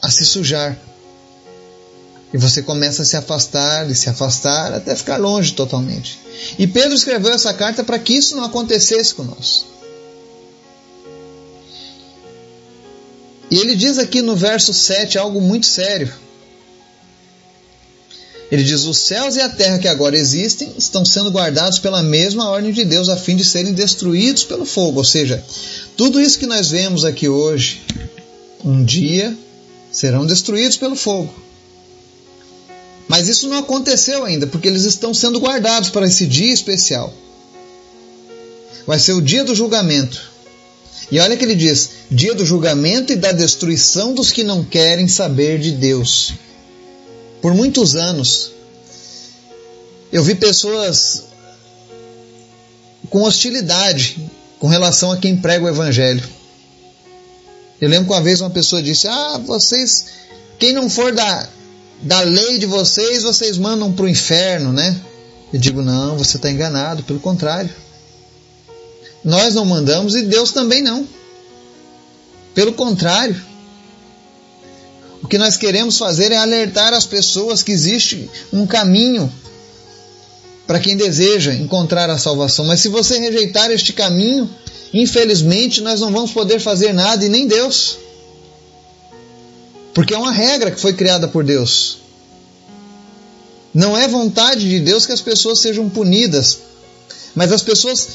a 0.00 0.10
se 0.10 0.24
sujar. 0.24 0.78
E 2.32 2.38
você 2.38 2.62
começa 2.62 3.02
a 3.02 3.04
se 3.04 3.16
afastar 3.16 3.90
e 3.90 3.94
se 3.94 4.08
afastar 4.08 4.72
até 4.72 4.94
ficar 4.94 5.16
longe 5.16 5.52
totalmente. 5.52 6.18
E 6.58 6.66
Pedro 6.66 6.94
escreveu 6.94 7.32
essa 7.32 7.52
carta 7.52 7.82
para 7.82 7.98
que 7.98 8.14
isso 8.14 8.36
não 8.36 8.44
acontecesse 8.44 9.14
conosco. 9.14 9.66
E 13.50 13.58
ele 13.58 13.74
diz 13.74 13.98
aqui 13.98 14.22
no 14.22 14.36
verso 14.36 14.72
7 14.72 15.18
algo 15.18 15.40
muito 15.40 15.66
sério. 15.66 16.12
Ele 18.50 18.62
diz: 18.62 18.84
Os 18.84 18.98
céus 18.98 19.36
e 19.36 19.40
a 19.40 19.48
terra 19.48 19.78
que 19.78 19.88
agora 19.88 20.16
existem 20.16 20.72
estão 20.76 21.04
sendo 21.04 21.30
guardados 21.30 21.78
pela 21.78 22.02
mesma 22.02 22.48
ordem 22.48 22.72
de 22.72 22.84
Deus 22.84 23.08
a 23.08 23.16
fim 23.16 23.34
de 23.34 23.44
serem 23.44 23.72
destruídos 23.72 24.44
pelo 24.44 24.64
fogo. 24.64 24.98
Ou 24.98 25.04
seja, 25.04 25.42
tudo 25.96 26.20
isso 26.20 26.38
que 26.38 26.46
nós 26.46 26.70
vemos 26.70 27.04
aqui 27.04 27.28
hoje, 27.28 27.80
um 28.64 28.84
dia 28.84 29.36
serão 29.90 30.24
destruídos 30.24 30.76
pelo 30.76 30.94
fogo. 30.94 31.49
Mas 33.10 33.26
isso 33.26 33.48
não 33.48 33.58
aconteceu 33.58 34.24
ainda, 34.24 34.46
porque 34.46 34.68
eles 34.68 34.84
estão 34.84 35.12
sendo 35.12 35.40
guardados 35.40 35.90
para 35.90 36.06
esse 36.06 36.28
dia 36.28 36.52
especial. 36.52 37.12
Vai 38.86 39.00
ser 39.00 39.14
o 39.14 39.20
dia 39.20 39.42
do 39.42 39.52
julgamento. 39.52 40.30
E 41.10 41.18
olha 41.18 41.36
que 41.36 41.44
ele 41.44 41.56
diz: 41.56 41.90
dia 42.08 42.36
do 42.36 42.46
julgamento 42.46 43.12
e 43.12 43.16
da 43.16 43.32
destruição 43.32 44.14
dos 44.14 44.30
que 44.30 44.44
não 44.44 44.62
querem 44.62 45.08
saber 45.08 45.58
de 45.58 45.72
Deus. 45.72 46.34
Por 47.42 47.52
muitos 47.52 47.96
anos, 47.96 48.52
eu 50.12 50.22
vi 50.22 50.36
pessoas 50.36 51.24
com 53.08 53.22
hostilidade 53.22 54.18
com 54.60 54.68
relação 54.68 55.10
a 55.10 55.16
quem 55.16 55.36
prega 55.36 55.64
o 55.64 55.68
Evangelho. 55.68 56.22
Eu 57.80 57.88
lembro 57.88 58.06
que 58.06 58.12
uma 58.12 58.22
vez 58.22 58.40
uma 58.40 58.50
pessoa 58.50 58.80
disse: 58.80 59.08
Ah, 59.08 59.40
vocês, 59.44 60.06
quem 60.60 60.72
não 60.72 60.88
for 60.88 61.12
da, 61.12 61.48
da 62.02 62.20
lei 62.20 62.58
de 62.58 62.66
vocês, 62.66 63.22
vocês 63.22 63.58
mandam 63.58 63.92
para 63.92 64.04
o 64.04 64.08
inferno, 64.08 64.72
né? 64.72 64.98
Eu 65.52 65.58
digo: 65.58 65.82
Não, 65.82 66.16
você 66.16 66.36
está 66.36 66.50
enganado, 66.50 67.02
pelo 67.02 67.20
contrário. 67.20 67.70
Nós 69.24 69.54
não 69.54 69.64
mandamos 69.64 70.14
e 70.14 70.22
Deus 70.22 70.50
também 70.50 70.82
não. 70.82 71.06
Pelo 72.54 72.72
contrário, 72.72 73.40
o 75.22 75.28
que 75.28 75.38
nós 75.38 75.56
queremos 75.56 75.98
fazer 75.98 76.32
é 76.32 76.36
alertar 76.36 76.94
as 76.94 77.04
pessoas 77.04 77.62
que 77.62 77.72
existe 77.72 78.30
um 78.52 78.66
caminho 78.66 79.30
para 80.66 80.80
quem 80.80 80.96
deseja 80.96 81.52
encontrar 81.52 82.08
a 82.08 82.16
salvação. 82.16 82.64
Mas 82.64 82.80
se 82.80 82.88
você 82.88 83.18
rejeitar 83.18 83.70
este 83.70 83.92
caminho, 83.92 84.48
infelizmente 84.94 85.80
nós 85.80 86.00
não 86.00 86.10
vamos 86.12 86.32
poder 86.32 86.58
fazer 86.58 86.92
nada 86.92 87.24
e 87.24 87.28
nem 87.28 87.46
Deus. 87.46 87.98
Porque 89.94 90.14
é 90.14 90.18
uma 90.18 90.32
regra 90.32 90.70
que 90.70 90.80
foi 90.80 90.92
criada 90.92 91.26
por 91.28 91.44
Deus. 91.44 91.98
Não 93.72 93.96
é 93.96 94.08
vontade 94.08 94.68
de 94.68 94.80
Deus 94.80 95.06
que 95.06 95.12
as 95.12 95.20
pessoas 95.20 95.60
sejam 95.60 95.88
punidas, 95.88 96.58
mas 97.34 97.52
as 97.52 97.62
pessoas, 97.62 98.08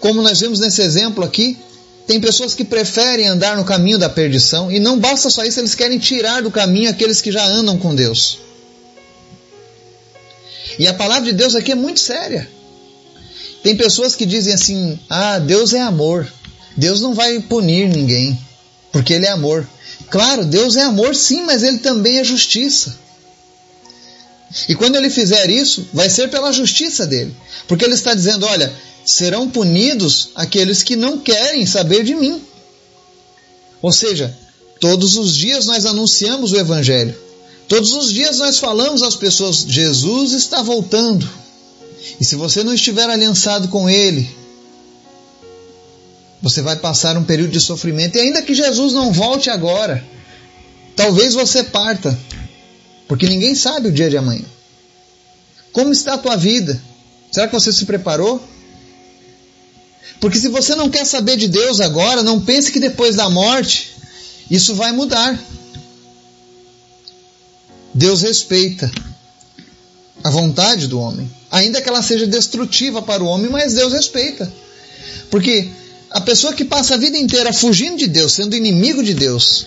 como 0.00 0.22
nós 0.22 0.40
vemos 0.40 0.60
nesse 0.60 0.80
exemplo 0.80 1.24
aqui, 1.24 1.58
tem 2.06 2.20
pessoas 2.20 2.54
que 2.54 2.64
preferem 2.64 3.26
andar 3.26 3.56
no 3.56 3.64
caminho 3.64 3.98
da 3.98 4.08
perdição 4.08 4.70
e 4.70 4.78
não 4.78 4.98
basta 4.98 5.28
só 5.28 5.44
isso, 5.44 5.58
eles 5.58 5.74
querem 5.74 5.98
tirar 5.98 6.40
do 6.40 6.52
caminho 6.52 6.88
aqueles 6.88 7.20
que 7.20 7.32
já 7.32 7.44
andam 7.44 7.76
com 7.78 7.94
Deus. 7.94 8.38
E 10.78 10.86
a 10.86 10.94
palavra 10.94 11.24
de 11.24 11.32
Deus 11.32 11.54
aqui 11.54 11.72
é 11.72 11.74
muito 11.74 11.98
séria. 11.98 12.48
Tem 13.62 13.74
pessoas 13.74 14.14
que 14.14 14.24
dizem 14.24 14.54
assim: 14.54 14.98
ah, 15.08 15.38
Deus 15.40 15.74
é 15.74 15.80
amor, 15.80 16.30
Deus 16.76 17.00
não 17.00 17.14
vai 17.14 17.40
punir 17.40 17.88
ninguém, 17.88 18.38
porque 18.96 19.12
Ele 19.12 19.26
é 19.26 19.30
amor. 19.30 19.68
Claro, 20.08 20.42
Deus 20.46 20.74
é 20.74 20.80
amor 20.80 21.14
sim, 21.14 21.42
mas 21.42 21.62
Ele 21.62 21.76
também 21.76 22.18
é 22.18 22.24
justiça. 22.24 22.98
E 24.70 24.74
quando 24.74 24.96
Ele 24.96 25.10
fizer 25.10 25.50
isso, 25.50 25.86
vai 25.92 26.08
ser 26.08 26.30
pela 26.30 26.50
justiça 26.50 27.06
dele, 27.06 27.36
porque 27.68 27.84
Ele 27.84 27.92
está 27.92 28.14
dizendo: 28.14 28.46
olha, 28.46 28.72
serão 29.04 29.50
punidos 29.50 30.30
aqueles 30.34 30.82
que 30.82 30.96
não 30.96 31.18
querem 31.18 31.66
saber 31.66 32.04
de 32.04 32.14
mim. 32.14 32.42
Ou 33.82 33.92
seja, 33.92 34.34
todos 34.80 35.18
os 35.18 35.36
dias 35.36 35.66
nós 35.66 35.84
anunciamos 35.84 36.52
o 36.52 36.56
Evangelho. 36.56 37.14
Todos 37.68 37.92
os 37.92 38.10
dias 38.10 38.38
nós 38.38 38.58
falamos 38.58 39.02
às 39.02 39.14
pessoas: 39.14 39.66
Jesus 39.68 40.32
está 40.32 40.62
voltando. 40.62 41.28
E 42.18 42.24
se 42.24 42.34
você 42.34 42.64
não 42.64 42.72
estiver 42.72 43.10
aliançado 43.10 43.68
com 43.68 43.90
Ele, 43.90 44.34
você 46.48 46.62
vai 46.62 46.76
passar 46.76 47.16
um 47.16 47.24
período 47.24 47.50
de 47.50 47.60
sofrimento. 47.60 48.16
E 48.16 48.20
ainda 48.20 48.40
que 48.40 48.54
Jesus 48.54 48.92
não 48.92 49.12
volte 49.12 49.50
agora, 49.50 50.04
talvez 50.94 51.34
você 51.34 51.64
parta, 51.64 52.16
porque 53.08 53.26
ninguém 53.26 53.52
sabe 53.56 53.88
o 53.88 53.92
dia 53.92 54.08
de 54.08 54.16
amanhã. 54.16 54.44
Como 55.72 55.92
está 55.92 56.14
a 56.14 56.18
tua 56.18 56.36
vida? 56.36 56.80
Será 57.32 57.48
que 57.48 57.52
você 57.52 57.72
se 57.72 57.84
preparou? 57.84 58.40
Porque 60.20 60.38
se 60.38 60.46
você 60.46 60.76
não 60.76 60.88
quer 60.88 61.04
saber 61.04 61.36
de 61.36 61.48
Deus 61.48 61.80
agora, 61.80 62.22
não 62.22 62.40
pense 62.40 62.70
que 62.70 62.78
depois 62.78 63.16
da 63.16 63.28
morte 63.28 63.96
isso 64.48 64.72
vai 64.76 64.92
mudar. 64.92 65.36
Deus 67.92 68.22
respeita 68.22 68.88
a 70.22 70.30
vontade 70.30 70.86
do 70.86 71.00
homem, 71.00 71.28
ainda 71.50 71.82
que 71.82 71.88
ela 71.88 72.02
seja 72.02 72.24
destrutiva 72.24 73.02
para 73.02 73.22
o 73.22 73.26
homem, 73.26 73.50
mas 73.50 73.74
Deus 73.74 73.92
respeita. 73.92 74.50
Porque 75.28 75.72
a 76.16 76.20
pessoa 76.22 76.54
que 76.54 76.64
passa 76.64 76.94
a 76.94 76.96
vida 76.96 77.18
inteira 77.18 77.52
fugindo 77.52 77.98
de 77.98 78.06
Deus, 78.06 78.32
sendo 78.32 78.56
inimigo 78.56 79.02
de 79.02 79.12
Deus, 79.12 79.66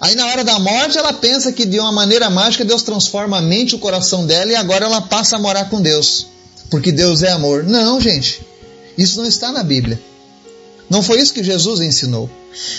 aí 0.00 0.14
na 0.14 0.26
hora 0.28 0.42
da 0.42 0.58
morte 0.58 0.96
ela 0.96 1.12
pensa 1.12 1.52
que 1.52 1.66
de 1.66 1.78
uma 1.78 1.92
maneira 1.92 2.30
mágica 2.30 2.64
Deus 2.64 2.82
transforma 2.82 3.36
a 3.36 3.42
mente 3.42 3.72
e 3.72 3.74
o 3.74 3.78
coração 3.78 4.24
dela 4.24 4.52
e 4.52 4.56
agora 4.56 4.86
ela 4.86 5.02
passa 5.02 5.36
a 5.36 5.38
morar 5.38 5.68
com 5.68 5.82
Deus, 5.82 6.28
porque 6.70 6.90
Deus 6.90 7.22
é 7.22 7.30
amor. 7.30 7.62
Não, 7.62 8.00
gente. 8.00 8.40
Isso 8.96 9.18
não 9.18 9.26
está 9.26 9.52
na 9.52 9.62
Bíblia. 9.62 10.00
Não 10.88 11.02
foi 11.02 11.20
isso 11.20 11.34
que 11.34 11.44
Jesus 11.44 11.82
ensinou. 11.82 12.30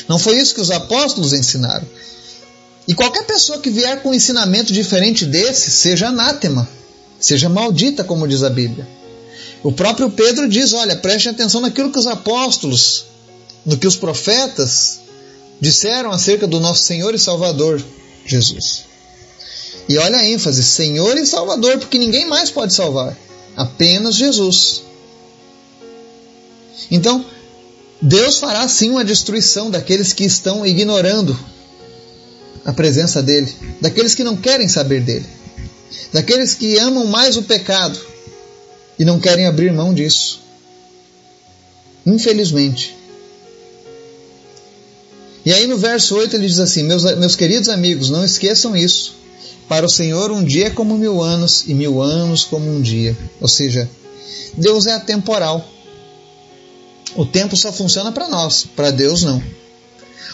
Não 0.09 0.17
foi 0.17 0.39
isso 0.39 0.55
que 0.55 0.61
os 0.61 0.71
apóstolos 0.71 1.33
ensinaram. 1.33 1.85
E 2.87 2.95
qualquer 2.95 3.27
pessoa 3.27 3.59
que 3.59 3.69
vier 3.69 4.01
com 4.01 4.09
um 4.09 4.13
ensinamento 4.15 4.73
diferente 4.73 5.23
desse, 5.23 5.69
seja 5.69 6.07
anátema, 6.07 6.67
seja 7.19 7.47
maldita, 7.47 8.03
como 8.03 8.27
diz 8.27 8.41
a 8.41 8.49
Bíblia. 8.49 8.87
O 9.65 9.71
próprio 9.71 10.11
Pedro 10.11 10.47
diz: 10.47 10.73
olha, 10.73 10.95
preste 10.95 11.27
atenção 11.27 11.59
naquilo 11.59 11.91
que 11.91 11.97
os 11.97 12.05
apóstolos, 12.05 13.05
no 13.65 13.75
que 13.75 13.87
os 13.87 13.95
profetas 13.95 14.99
disseram 15.59 16.11
acerca 16.11 16.45
do 16.45 16.59
nosso 16.59 16.83
Senhor 16.83 17.15
e 17.15 17.17
Salvador 17.17 17.83
Jesus. 18.27 18.83
E 19.89 19.97
olha 19.97 20.19
a 20.19 20.29
ênfase: 20.29 20.63
Senhor 20.63 21.17
e 21.17 21.25
Salvador, 21.25 21.79
porque 21.79 21.97
ninguém 21.97 22.27
mais 22.27 22.51
pode 22.51 22.75
salvar, 22.75 23.17
apenas 23.57 24.13
Jesus. 24.13 24.83
Então, 26.91 27.25
Deus 27.99 28.37
fará 28.37 28.67
sim 28.67 28.91
uma 28.91 29.03
destruição 29.03 29.71
daqueles 29.71 30.13
que 30.13 30.25
estão 30.25 30.63
ignorando 30.63 31.35
a 32.63 32.71
presença 32.71 33.23
dele, 33.23 33.51
daqueles 33.81 34.13
que 34.13 34.23
não 34.23 34.37
querem 34.37 34.67
saber 34.67 35.01
dele, 35.01 35.25
daqueles 36.13 36.53
que 36.53 36.77
amam 36.77 37.07
mais 37.07 37.35
o 37.35 37.41
pecado 37.41 38.13
e 38.97 39.05
não 39.05 39.19
querem 39.19 39.45
abrir 39.45 39.71
mão 39.71 39.93
disso. 39.93 40.41
Infelizmente. 42.05 42.95
E 45.45 45.53
aí 45.53 45.67
no 45.67 45.77
verso 45.77 46.15
8 46.15 46.35
ele 46.35 46.47
diz 46.47 46.59
assim: 46.59 46.83
Meus, 46.83 47.03
meus 47.03 47.35
queridos 47.35 47.69
amigos, 47.69 48.09
não 48.09 48.25
esqueçam 48.25 48.75
isso. 48.75 49.15
Para 49.67 49.85
o 49.85 49.89
Senhor, 49.89 50.31
um 50.31 50.43
dia 50.43 50.67
é 50.67 50.69
como 50.69 50.97
mil 50.97 51.21
anos, 51.21 51.63
e 51.67 51.73
mil 51.73 52.01
anos 52.01 52.43
como 52.43 52.69
um 52.69 52.81
dia. 52.81 53.17
Ou 53.41 53.47
seja, 53.47 53.89
Deus 54.53 54.85
é 54.85 54.93
atemporal. 54.93 55.67
O 57.15 57.25
tempo 57.25 57.55
só 57.55 57.71
funciona 57.71 58.11
para 58.11 58.27
nós, 58.27 58.65
para 58.75 58.91
Deus 58.91 59.23
não. 59.23 59.41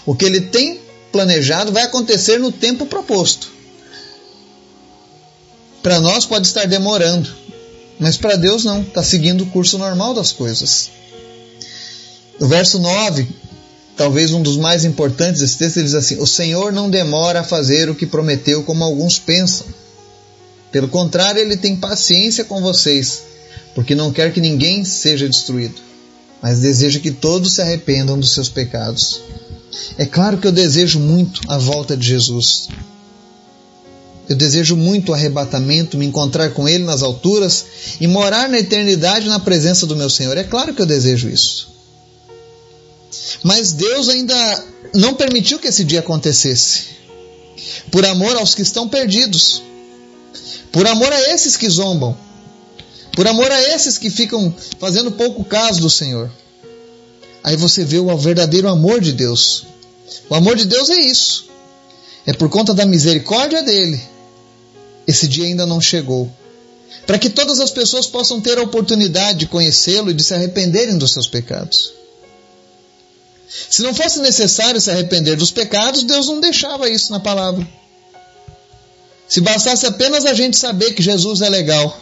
O 0.06 0.16
que 0.16 0.26
ele 0.26 0.42
tem 0.42 0.82
planejado 1.12 1.72
vai 1.72 1.84
acontecer 1.84 2.40
no 2.40 2.52
tempo 2.52 2.86
proposto. 2.86 3.52
Para 5.84 6.00
nós 6.00 6.26
pode 6.26 6.48
estar 6.48 6.66
demorando, 6.68 7.30
mas 8.02 8.18
para 8.18 8.36
Deus 8.36 8.66
não, 8.66 8.82
está 8.82 9.02
seguindo 9.02 9.46
o 9.46 9.48
curso 9.48 9.78
normal 9.78 10.14
das 10.14 10.34
coisas. 10.34 10.90
O 12.40 12.48
verso 12.48 12.80
9, 12.80 13.26
talvez 13.96 14.34
um 14.34 14.42
dos 14.42 14.58
mais 14.58 14.84
importantes 14.84 15.40
desse 15.40 15.58
texto, 15.58 15.78
ele 15.78 15.86
diz 15.86 15.96
assim: 15.96 16.20
O 16.20 16.28
Senhor 16.28 16.74
não 16.74 16.90
demora 16.90 17.40
a 17.40 17.44
fazer 17.44 17.90
o 17.90 17.96
que 17.96 18.06
prometeu, 18.06 18.64
como 18.64 18.84
alguns 18.84 19.18
pensam. 19.18 19.66
Pelo 20.70 20.90
contrário, 20.90 21.40
ele 21.42 21.56
tem 21.56 21.78
paciência 21.78 22.44
com 22.44 22.62
vocês, 22.62 23.22
porque 23.74 23.96
não 23.96 24.12
quer 24.12 24.34
que 24.34 24.42
ninguém 24.42 24.84
seja 24.84 25.30
destruído 25.30 25.92
mas 26.42 26.60
deseja 26.60 27.00
que 27.00 27.12
todos 27.12 27.54
se 27.54 27.62
arrependam 27.62 28.20
dos 28.20 28.34
seus 28.34 28.50
pecados. 28.50 29.22
É 29.98 30.06
claro 30.06 30.38
que 30.38 30.48
eu 30.48 30.52
desejo 30.52 31.00
muito 31.00 31.42
a 31.48 31.58
volta 31.58 31.96
de 31.96 32.08
Jesus. 32.08 32.68
Eu 34.32 34.36
desejo 34.36 34.76
muito 34.76 35.12
o 35.12 35.14
arrebatamento, 35.14 35.98
me 35.98 36.06
encontrar 36.06 36.52
com 36.52 36.68
Ele 36.68 36.84
nas 36.84 37.02
alturas 37.04 37.66
e 38.00 38.08
morar 38.08 38.48
na 38.50 38.60
eternidade 38.60 39.28
na 39.28 39.40
presença 39.40 39.86
do 39.86 39.96
meu 39.96 40.10
Senhor. 40.10 40.38
É 40.38 40.44
claro 40.44 40.74
que 40.74 40.82
eu 40.82 40.86
desejo 40.86 41.30
isso. 41.30 41.70
Mas 43.44 43.74
Deus 43.74 44.10
ainda 44.10 44.64
não 44.94 45.14
permitiu 45.14 45.60
que 45.60 45.68
esse 45.68 45.84
dia 45.84 46.00
acontecesse. 46.00 46.84
Por 47.92 48.06
amor 48.06 48.36
aos 48.36 48.56
que 48.56 48.62
estão 48.62 48.88
perdidos. 48.88 49.62
Por 50.72 50.88
amor 50.88 51.12
a 51.12 51.34
esses 51.34 51.58
que 51.58 51.70
zombam 51.70 52.18
por 53.16 53.28
amor 53.28 53.52
a 53.52 53.62
esses 53.62 53.98
que 53.98 54.10
ficam 54.10 54.54
fazendo 54.80 55.12
pouco 55.12 55.44
caso 55.44 55.82
do 55.82 55.90
Senhor. 55.90 56.32
Aí 57.44 57.58
você 57.58 57.84
vê 57.84 58.00
o 58.00 58.18
verdadeiro 58.18 58.70
amor 58.70 59.02
de 59.02 59.12
Deus. 59.12 59.66
O 60.30 60.36
amor 60.36 60.56
de 60.56 60.66
Deus 60.66 60.90
é 60.90 61.00
isso. 61.00 61.50
É 62.26 62.34
por 62.34 62.50
conta 62.50 62.74
da 62.74 62.86
misericórdia 62.86 63.64
dele. 63.64 64.02
Esse 65.08 65.28
dia 65.28 65.46
ainda 65.46 65.66
não 65.66 65.82
chegou. 65.82 66.32
Para 67.06 67.18
que 67.18 67.30
todas 67.30 67.60
as 67.60 67.72
pessoas 67.72 68.08
possam 68.08 68.40
ter 68.40 68.58
a 68.58 68.64
oportunidade 68.64 69.40
de 69.40 69.48
conhecê-lo 69.48 70.12
e 70.12 70.14
de 70.14 70.24
se 70.24 70.34
arrependerem 70.34 70.98
dos 70.98 71.14
seus 71.14 71.28
pecados. 71.28 71.94
Se 73.70 73.82
não 73.82 73.94
fosse 73.94 74.20
necessário 74.20 74.80
se 74.80 74.90
arrepender 74.90 75.36
dos 75.36 75.52
pecados, 75.52 76.04
Deus 76.04 76.28
não 76.28 76.40
deixava 76.40 76.90
isso 76.90 77.12
na 77.12 77.20
palavra. 77.20 77.68
Se 79.28 79.42
bastasse 79.42 79.86
apenas 79.86 80.26
a 80.26 80.34
gente 80.34 80.58
saber 80.58 80.94
que 80.94 81.02
Jesus 81.02 81.42
é 81.42 81.50
legal, 81.50 81.98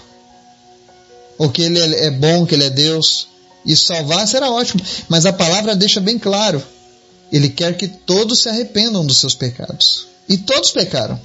ou 1.37 1.49
que 1.49 1.61
ele 1.61 1.79
é, 1.79 2.11
bom, 2.11 2.45
que 2.45 2.53
ele 2.53 2.65
é 2.65 2.69
Deus, 2.69 3.27
e 3.65 3.75
salvar 3.75 4.27
será 4.27 4.49
ótimo. 4.49 4.83
Mas 5.07 5.25
a 5.25 5.33
palavra 5.33 5.75
deixa 5.75 5.99
bem 5.99 6.19
claro: 6.19 6.61
ele 7.31 7.49
quer 7.49 7.77
que 7.77 7.87
todos 7.87 8.41
se 8.41 8.49
arrependam 8.49 9.05
dos 9.05 9.19
seus 9.19 9.35
pecados. 9.35 10.07
E 10.27 10.37
todos 10.37 10.71
pecaram. 10.71 11.19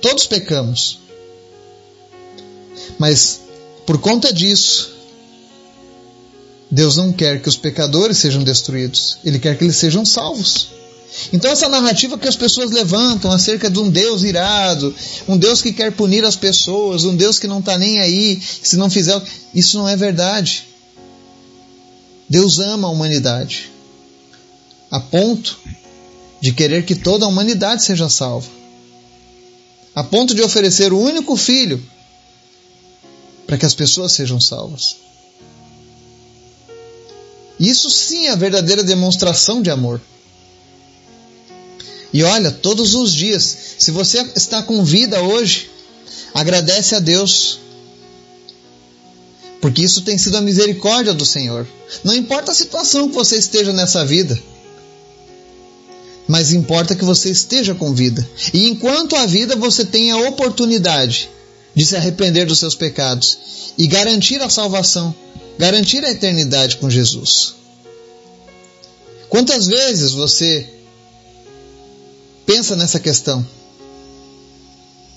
Todos 0.00 0.26
pecamos. 0.26 0.98
Mas 2.98 3.40
por 3.86 3.98
conta 3.98 4.32
disso, 4.32 4.94
Deus 6.70 6.96
não 6.96 7.12
quer 7.12 7.40
que 7.40 7.48
os 7.48 7.56
pecadores 7.56 8.18
sejam 8.18 8.42
destruídos, 8.42 9.18
ele 9.24 9.38
quer 9.38 9.56
que 9.56 9.64
eles 9.64 9.76
sejam 9.76 10.04
salvos. 10.04 10.68
Então, 11.32 11.50
essa 11.50 11.68
narrativa 11.68 12.18
que 12.18 12.28
as 12.28 12.36
pessoas 12.36 12.70
levantam 12.70 13.30
acerca 13.30 13.70
de 13.70 13.78
um 13.78 13.88
Deus 13.88 14.22
irado, 14.22 14.94
um 15.26 15.38
Deus 15.38 15.62
que 15.62 15.72
quer 15.72 15.92
punir 15.92 16.24
as 16.24 16.36
pessoas, 16.36 17.04
um 17.04 17.16
Deus 17.16 17.38
que 17.38 17.46
não 17.46 17.60
está 17.60 17.78
nem 17.78 18.00
aí, 18.00 18.40
se 18.62 18.76
não 18.76 18.90
fizer. 18.90 19.22
Isso 19.54 19.78
não 19.78 19.88
é 19.88 19.96
verdade. 19.96 20.66
Deus 22.28 22.58
ama 22.58 22.88
a 22.88 22.90
humanidade, 22.90 23.70
a 24.90 24.98
ponto 24.98 25.58
de 26.42 26.52
querer 26.52 26.84
que 26.84 26.94
toda 26.94 27.24
a 27.24 27.28
humanidade 27.28 27.84
seja 27.84 28.08
salva, 28.08 28.48
a 29.96 30.04
ponto 30.04 30.34
de 30.34 30.42
oferecer 30.42 30.92
o 30.92 31.00
único 31.00 31.34
filho 31.36 31.82
para 33.46 33.56
que 33.56 33.64
as 33.64 33.72
pessoas 33.72 34.12
sejam 34.12 34.38
salvas. 34.38 34.96
Isso 37.58 37.90
sim 37.90 38.26
é 38.26 38.32
a 38.32 38.36
verdadeira 38.36 38.84
demonstração 38.84 39.62
de 39.62 39.70
amor. 39.70 39.98
E 42.12 42.22
olha, 42.22 42.50
todos 42.50 42.94
os 42.94 43.10
dias, 43.10 43.56
se 43.78 43.90
você 43.90 44.20
está 44.36 44.62
com 44.62 44.84
vida 44.84 45.22
hoje, 45.22 45.70
agradece 46.34 46.94
a 46.94 46.98
Deus. 46.98 47.58
Porque 49.62 49.82
isso 49.82 50.02
tem 50.02 50.18
sido 50.18 50.36
a 50.36 50.42
misericórdia 50.42 51.14
do 51.14 51.24
Senhor. 51.24 51.66
Não 52.04 52.14
importa 52.14 52.52
a 52.52 52.54
situação 52.54 53.08
que 53.08 53.14
você 53.14 53.36
esteja 53.36 53.72
nessa 53.72 54.04
vida, 54.04 54.38
mas 56.28 56.52
importa 56.52 56.94
que 56.94 57.04
você 57.04 57.30
esteja 57.30 57.74
com 57.74 57.94
vida. 57.94 58.26
E 58.52 58.68
enquanto 58.68 59.16
a 59.16 59.26
vida, 59.26 59.56
você 59.56 59.84
tem 59.84 60.10
a 60.10 60.28
oportunidade 60.28 61.28
de 61.74 61.84
se 61.84 61.96
arrepender 61.96 62.46
dos 62.46 62.58
seus 62.58 62.74
pecados 62.74 63.38
e 63.76 63.86
garantir 63.86 64.40
a 64.40 64.48
salvação, 64.48 65.14
garantir 65.58 66.04
a 66.04 66.10
eternidade 66.10 66.76
com 66.78 66.90
Jesus. 66.90 67.54
Quantas 69.28 69.66
vezes 69.66 70.12
você 70.12 70.68
pensa 72.46 72.76
nessa 72.76 73.00
questão. 73.00 73.46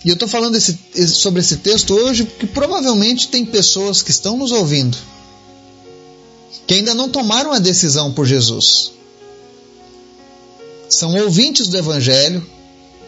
E 0.03 0.09
eu 0.09 0.13
estou 0.13 0.27
falando 0.27 0.55
esse, 0.55 0.77
sobre 1.07 1.41
esse 1.41 1.57
texto 1.57 1.93
hoje 1.93 2.23
porque 2.23 2.47
provavelmente 2.47 3.27
tem 3.27 3.45
pessoas 3.45 4.01
que 4.01 4.11
estão 4.11 4.37
nos 4.37 4.51
ouvindo 4.51 4.97
que 6.69 6.75
ainda 6.75 6.93
não 6.93 7.09
tomaram 7.09 7.51
a 7.51 7.57
decisão 7.57 8.13
por 8.13 8.27
Jesus. 8.27 8.91
São 10.89 11.15
ouvintes 11.15 11.67
do 11.67 11.77
Evangelho, 11.77 12.45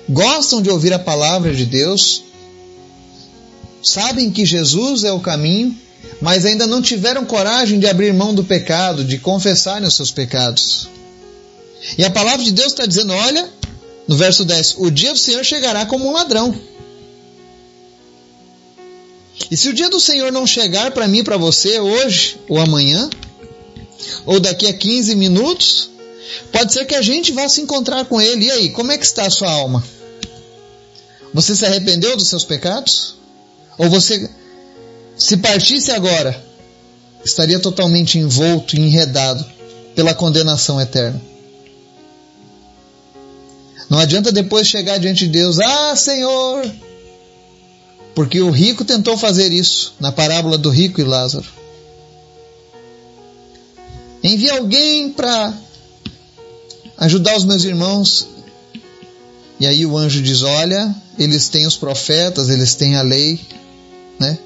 gostam 0.08 0.62
de 0.62 0.70
ouvir 0.70 0.94
a 0.94 1.00
palavra 1.00 1.54
de 1.54 1.66
Deus, 1.66 2.24
sabem 3.84 4.30
que 4.30 4.46
Jesus 4.46 5.04
é 5.04 5.12
o 5.12 5.20
caminho, 5.20 5.76
mas 6.22 6.46
ainda 6.46 6.68
não 6.68 6.82
tiveram 6.82 7.26
coragem 7.26 7.80
de 7.80 7.88
abrir 7.88 8.14
mão 8.14 8.34
do 8.34 8.44
pecado, 8.44 9.04
de 9.04 9.18
confessarem 9.18 9.88
os 9.88 9.96
seus 9.96 10.12
pecados. 10.12 10.88
E 11.98 12.06
a 12.06 12.12
palavra 12.12 12.44
de 12.44 12.52
Deus 12.52 12.68
está 12.68 12.86
dizendo: 12.86 13.14
olha, 13.14 13.50
no 14.08 14.16
verso 14.16 14.46
10: 14.46 14.76
O 14.78 14.92
dia 14.92 15.14
do 15.14 15.20
Senhor 15.20 15.44
chegará 15.44 15.86
como 15.86 16.08
um 16.08 16.14
ladrão. 16.14 16.56
E 19.50 19.58
se 19.58 19.70
o 19.70 19.74
dia 19.74 19.90
do 19.90 20.00
Senhor 20.00 20.32
não 20.32 20.46
chegar 20.46 20.92
para 20.92 21.08
mim 21.08 21.24
para 21.24 21.38
você 21.38 21.80
hoje 21.80 22.40
ou 22.48 22.60
amanhã, 22.60 23.10
ou 24.26 24.40
daqui 24.40 24.68
a 24.68 24.74
15 24.74 25.16
minutos, 25.16 25.91
pode 26.52 26.74
ser 26.74 26.86
que 26.86 26.96
a 26.96 27.02
gente 27.02 27.32
vá 27.32 27.48
se 27.48 27.62
encontrar 27.62 28.06
com 28.06 28.22
Ele. 28.22 28.46
E 28.46 28.52
aí, 28.52 28.70
como 28.70 28.92
é 28.92 28.98
que 28.98 29.06
está 29.06 29.26
a 29.26 29.30
sua 29.30 29.50
alma? 29.50 29.84
Você 31.34 31.56
se 31.56 31.66
arrependeu 31.66 32.16
dos 32.18 32.28
seus 32.28 32.44
pecados? 32.44 33.16
Ou 33.78 33.90
você, 33.90 34.30
se 35.18 35.38
partisse 35.38 35.92
agora, 35.92 36.44
estaria 37.24 37.60
totalmente 37.60 38.18
envolto 38.18 38.76
e 38.76 38.80
enredado 38.80 39.46
pela 39.96 40.14
condenação 40.14 40.80
eterna? 40.80 41.22
Não 43.90 44.00
adianta 44.00 44.32
depois 44.32 44.68
chegar 44.68 44.98
diante 44.98 45.26
de 45.26 45.32
Deus, 45.32 45.60
ah, 45.60 45.96
Senhor! 45.96 46.70
Porque 48.16 48.42
o 48.42 48.50
rico 48.50 48.86
tentou 48.86 49.18
fazer 49.18 49.52
isso 49.52 49.94
na 50.00 50.12
parábola 50.12 50.58
do 50.58 50.70
rico 50.70 51.00
e 51.00 51.04
Lázaro. 51.04 51.48
Envia 54.24 54.54
alguém 54.54 55.10
para 55.10 55.54
ajudar 57.02 57.36
os 57.36 57.44
meus 57.44 57.64
irmãos. 57.64 58.28
E 59.60 59.66
aí 59.66 59.86
o 59.86 59.98
anjo 59.98 60.22
diz: 60.22 60.44
Olha, 60.44 60.96
eles 61.18 61.50
têm 61.50 61.66
os 61.66 61.76
profetas, 61.76 62.48
eles 62.48 62.76
têm 62.76 62.96
a 62.96 63.02
lei, 63.02 63.40
né? 64.20 64.38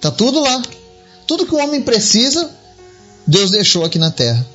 Tá 0.00 0.10
tudo 0.10 0.40
lá. 0.40 0.62
Tudo 1.26 1.44
que 1.44 1.54
o 1.54 1.58
homem 1.58 1.82
precisa, 1.82 2.48
Deus 3.26 3.50
deixou 3.50 3.84
aqui 3.84 3.98
na 3.98 4.12
terra. 4.12 4.46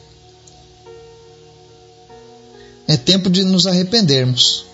É 2.87 2.95
tempo 2.95 3.29
de 3.29 3.43
nos 3.43 3.67
arrependermos. 3.67 4.65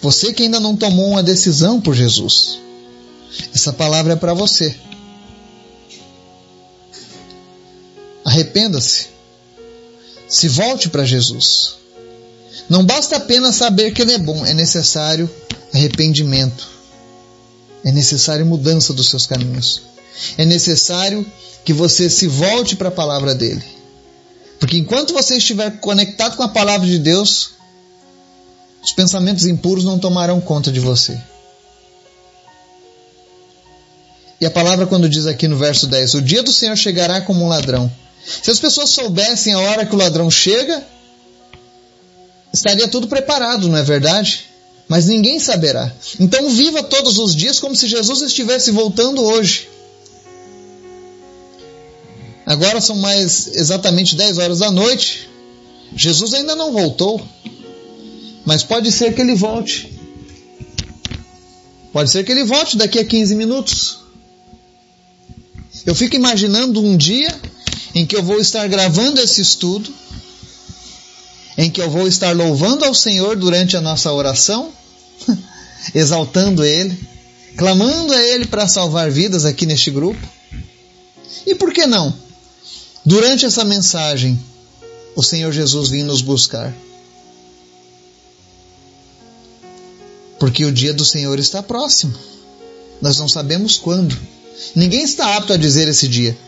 Você 0.00 0.32
que 0.32 0.44
ainda 0.44 0.60
não 0.60 0.76
tomou 0.76 1.08
uma 1.08 1.22
decisão 1.22 1.80
por 1.80 1.94
Jesus, 1.94 2.58
essa 3.54 3.72
palavra 3.72 4.12
é 4.12 4.16
para 4.16 4.34
você. 4.34 4.76
Arrependa-se. 8.24 9.17
Se 10.28 10.48
volte 10.48 10.88
para 10.88 11.04
Jesus. 11.04 11.76
Não 12.68 12.84
basta 12.84 13.16
apenas 13.16 13.56
saber 13.56 13.92
que 13.92 14.02
Ele 14.02 14.12
é 14.12 14.18
bom, 14.18 14.44
é 14.44 14.52
necessário 14.52 15.28
arrependimento. 15.72 16.68
É 17.84 17.92
necessário 17.92 18.44
mudança 18.44 18.92
dos 18.92 19.08
seus 19.08 19.26
caminhos. 19.26 19.82
É 20.36 20.44
necessário 20.44 21.24
que 21.64 21.72
você 21.72 22.10
se 22.10 22.26
volte 22.26 22.76
para 22.76 22.88
a 22.88 22.92
palavra 22.92 23.34
dele. 23.34 23.64
Porque 24.58 24.76
enquanto 24.76 25.12
você 25.12 25.36
estiver 25.36 25.78
conectado 25.80 26.36
com 26.36 26.42
a 26.42 26.48
palavra 26.48 26.86
de 26.86 26.98
Deus, 26.98 27.52
os 28.82 28.92
pensamentos 28.92 29.46
impuros 29.46 29.84
não 29.84 29.98
tomarão 29.98 30.40
conta 30.40 30.72
de 30.72 30.80
você. 30.80 31.18
E 34.40 34.46
a 34.46 34.50
palavra, 34.50 34.86
quando 34.86 35.08
diz 35.08 35.26
aqui 35.26 35.48
no 35.48 35.56
verso 35.56 35.86
10: 35.86 36.14
O 36.14 36.22
dia 36.22 36.42
do 36.42 36.52
Senhor 36.52 36.76
chegará 36.76 37.20
como 37.20 37.44
um 37.44 37.48
ladrão. 37.48 37.90
Se 38.42 38.50
as 38.50 38.60
pessoas 38.60 38.90
soubessem 38.90 39.54
a 39.54 39.58
hora 39.58 39.86
que 39.86 39.94
o 39.94 39.98
ladrão 39.98 40.30
chega, 40.30 40.86
estaria 42.52 42.86
tudo 42.86 43.08
preparado, 43.08 43.68
não 43.68 43.78
é 43.78 43.82
verdade? 43.82 44.44
Mas 44.86 45.06
ninguém 45.06 45.38
saberá. 45.38 45.90
Então 46.20 46.50
viva 46.50 46.82
todos 46.82 47.18
os 47.18 47.34
dias 47.34 47.58
como 47.58 47.74
se 47.74 47.86
Jesus 47.86 48.20
estivesse 48.20 48.70
voltando 48.70 49.22
hoje. 49.22 49.68
Agora 52.44 52.80
são 52.80 52.96
mais 52.96 53.48
exatamente 53.48 54.14
10 54.16 54.38
horas 54.38 54.58
da 54.60 54.70
noite. 54.70 55.28
Jesus 55.96 56.34
ainda 56.34 56.54
não 56.54 56.72
voltou. 56.72 57.20
Mas 58.44 58.62
pode 58.62 58.90
ser 58.90 59.14
que 59.14 59.20
ele 59.20 59.34
volte. 59.34 59.92
Pode 61.92 62.10
ser 62.10 62.24
que 62.24 62.32
ele 62.32 62.44
volte 62.44 62.76
daqui 62.76 62.98
a 62.98 63.04
15 63.04 63.34
minutos. 63.34 63.98
Eu 65.84 65.94
fico 65.94 66.16
imaginando 66.16 66.82
um 66.82 66.96
dia 66.96 67.34
em 67.98 68.06
que 68.06 68.14
eu 68.14 68.22
vou 68.22 68.38
estar 68.38 68.68
gravando 68.68 69.20
esse 69.20 69.40
estudo, 69.40 69.92
em 71.56 71.68
que 71.68 71.80
eu 71.80 71.90
vou 71.90 72.06
estar 72.06 72.30
louvando 72.30 72.84
ao 72.84 72.94
Senhor 72.94 73.34
durante 73.34 73.76
a 73.76 73.80
nossa 73.80 74.12
oração, 74.12 74.72
exaltando 75.92 76.64
Ele, 76.64 76.96
clamando 77.56 78.12
a 78.12 78.22
Ele 78.22 78.46
para 78.46 78.68
salvar 78.68 79.10
vidas 79.10 79.44
aqui 79.44 79.66
neste 79.66 79.90
grupo. 79.90 80.24
E 81.44 81.56
por 81.56 81.72
que 81.72 81.88
não? 81.88 82.14
Durante 83.04 83.44
essa 83.44 83.64
mensagem, 83.64 84.38
o 85.16 85.22
Senhor 85.22 85.50
Jesus 85.50 85.88
vem 85.88 86.04
nos 86.04 86.22
buscar. 86.22 86.72
Porque 90.38 90.64
o 90.64 90.70
dia 90.70 90.94
do 90.94 91.04
Senhor 91.04 91.36
está 91.40 91.64
próximo. 91.64 92.14
Nós 93.02 93.18
não 93.18 93.26
sabemos 93.26 93.76
quando. 93.76 94.16
Ninguém 94.76 95.02
está 95.02 95.36
apto 95.36 95.52
a 95.52 95.56
dizer 95.56 95.88
esse 95.88 96.06
dia. 96.06 96.38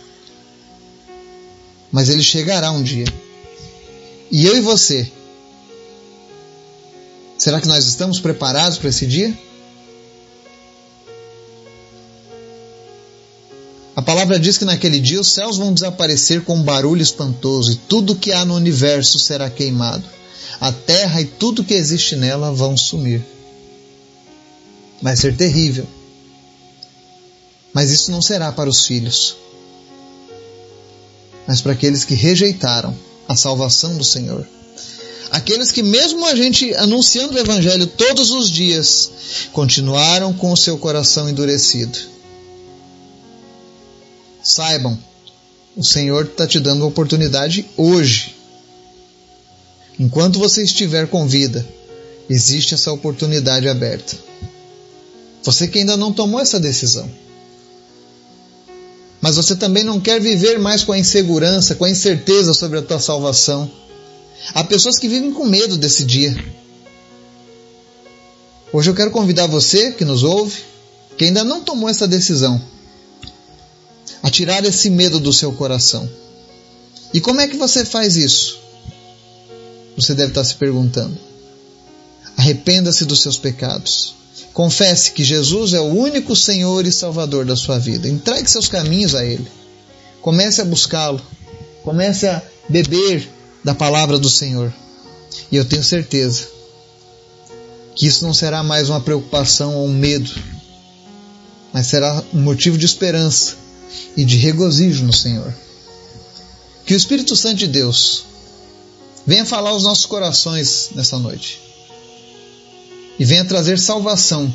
Mas 1.90 2.08
ele 2.08 2.22
chegará 2.22 2.70
um 2.70 2.82
dia. 2.82 3.06
E 4.30 4.46
eu 4.46 4.56
e 4.56 4.60
você? 4.60 5.10
Será 7.38 7.60
que 7.60 7.66
nós 7.66 7.86
estamos 7.86 8.20
preparados 8.20 8.78
para 8.78 8.90
esse 8.90 9.06
dia? 9.06 9.36
A 13.96 14.02
palavra 14.02 14.38
diz 14.38 14.56
que 14.56 14.64
naquele 14.64 15.00
dia 15.00 15.20
os 15.20 15.32
céus 15.32 15.58
vão 15.58 15.74
desaparecer 15.74 16.42
com 16.42 16.56
um 16.56 16.62
barulho 16.62 17.02
espantoso 17.02 17.72
e 17.72 17.76
tudo 17.76 18.14
que 18.16 18.32
há 18.32 18.44
no 18.44 18.54
universo 18.54 19.18
será 19.18 19.50
queimado. 19.50 20.04
A 20.60 20.70
terra 20.70 21.20
e 21.20 21.24
tudo 21.24 21.64
que 21.64 21.74
existe 21.74 22.14
nela 22.16 22.52
vão 22.52 22.76
sumir. 22.76 23.24
Vai 25.02 25.16
ser 25.16 25.36
terrível. 25.36 25.86
Mas 27.72 27.90
isso 27.90 28.10
não 28.10 28.20
será 28.20 28.52
para 28.52 28.68
os 28.68 28.86
filhos, 28.86 29.36
mas 31.50 31.60
para 31.60 31.72
aqueles 31.72 32.04
que 32.04 32.14
rejeitaram 32.14 32.96
a 33.26 33.34
salvação 33.34 33.96
do 33.96 34.04
Senhor. 34.04 34.46
Aqueles 35.32 35.72
que, 35.72 35.82
mesmo 35.82 36.24
a 36.24 36.36
gente 36.36 36.72
anunciando 36.76 37.34
o 37.34 37.38
Evangelho 37.40 37.88
todos 37.88 38.30
os 38.30 38.48
dias, 38.48 39.10
continuaram 39.52 40.32
com 40.32 40.52
o 40.52 40.56
seu 40.56 40.78
coração 40.78 41.28
endurecido. 41.28 41.98
Saibam, 44.44 44.96
o 45.76 45.82
Senhor 45.82 46.26
está 46.26 46.46
te 46.46 46.60
dando 46.60 46.82
uma 46.82 46.86
oportunidade 46.86 47.66
hoje. 47.76 48.36
Enquanto 49.98 50.38
você 50.38 50.62
estiver 50.62 51.08
com 51.08 51.26
vida, 51.26 51.66
existe 52.28 52.74
essa 52.74 52.92
oportunidade 52.92 53.68
aberta. 53.68 54.16
Você 55.42 55.66
que 55.66 55.80
ainda 55.80 55.96
não 55.96 56.12
tomou 56.12 56.38
essa 56.38 56.60
decisão 56.60 57.10
mas 59.20 59.36
você 59.36 59.54
também 59.54 59.84
não 59.84 60.00
quer 60.00 60.20
viver 60.20 60.58
mais 60.58 60.82
com 60.82 60.92
a 60.92 60.98
insegurança, 60.98 61.74
com 61.74 61.84
a 61.84 61.90
incerteza 61.90 62.54
sobre 62.54 62.78
a 62.78 62.82
tua 62.82 62.98
salvação. 62.98 63.70
Há 64.54 64.64
pessoas 64.64 64.98
que 64.98 65.08
vivem 65.08 65.32
com 65.32 65.44
medo 65.44 65.76
desse 65.76 66.04
dia. 66.04 66.34
Hoje 68.72 68.88
eu 68.88 68.94
quero 68.94 69.10
convidar 69.10 69.46
você 69.46 69.92
que 69.92 70.04
nos 70.04 70.22
ouve, 70.22 70.62
que 71.18 71.24
ainda 71.24 71.44
não 71.44 71.60
tomou 71.60 71.88
essa 71.88 72.08
decisão, 72.08 72.60
a 74.22 74.30
tirar 74.30 74.64
esse 74.64 74.88
medo 74.88 75.20
do 75.20 75.32
seu 75.32 75.52
coração. 75.52 76.08
E 77.12 77.20
como 77.20 77.40
é 77.40 77.48
que 77.48 77.56
você 77.56 77.84
faz 77.84 78.16
isso? 78.16 78.58
Você 79.96 80.14
deve 80.14 80.30
estar 80.30 80.44
se 80.44 80.54
perguntando. 80.54 81.18
Arrependa-se 82.36 83.04
dos 83.04 83.20
seus 83.20 83.36
pecados. 83.36 84.14
Confesse 84.52 85.12
que 85.12 85.22
Jesus 85.22 85.74
é 85.74 85.80
o 85.80 85.84
único 85.84 86.34
Senhor 86.34 86.84
e 86.84 86.92
Salvador 86.92 87.44
da 87.44 87.54
sua 87.54 87.78
vida. 87.78 88.08
Entregue 88.08 88.50
seus 88.50 88.68
caminhos 88.68 89.14
a 89.14 89.24
Ele. 89.24 89.46
Comece 90.20 90.60
a 90.60 90.64
buscá-lo. 90.64 91.20
Comece 91.84 92.26
a 92.26 92.42
beber 92.68 93.28
da 93.64 93.74
palavra 93.74 94.18
do 94.18 94.28
Senhor. 94.28 94.72
E 95.52 95.56
eu 95.56 95.64
tenho 95.64 95.84
certeza 95.84 96.48
que 97.94 98.06
isso 98.06 98.24
não 98.24 98.34
será 98.34 98.62
mais 98.62 98.88
uma 98.88 99.00
preocupação 99.00 99.76
ou 99.76 99.86
um 99.86 99.92
medo, 99.92 100.30
mas 101.72 101.86
será 101.86 102.22
um 102.32 102.40
motivo 102.40 102.78
de 102.78 102.86
esperança 102.86 103.54
e 104.16 104.24
de 104.24 104.36
regozijo 104.36 105.04
no 105.04 105.12
Senhor. 105.12 105.54
Que 106.84 106.94
o 106.94 106.96
Espírito 106.96 107.36
Santo 107.36 107.56
de 107.56 107.68
Deus 107.68 108.24
venha 109.26 109.46
falar 109.46 109.70
aos 109.70 109.84
nossos 109.84 110.06
corações 110.06 110.90
nessa 110.94 111.18
noite 111.18 111.69
e 113.20 113.24
venha 113.26 113.44
trazer 113.44 113.78
salvação 113.78 114.50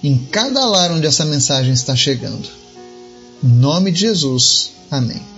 em 0.00 0.16
cada 0.16 0.64
lar 0.64 0.92
onde 0.92 1.08
essa 1.08 1.24
mensagem 1.24 1.72
está 1.72 1.96
chegando. 1.96 2.48
Em 3.42 3.48
nome 3.48 3.90
de 3.90 4.02
Jesus. 4.02 4.70
Amém. 4.88 5.35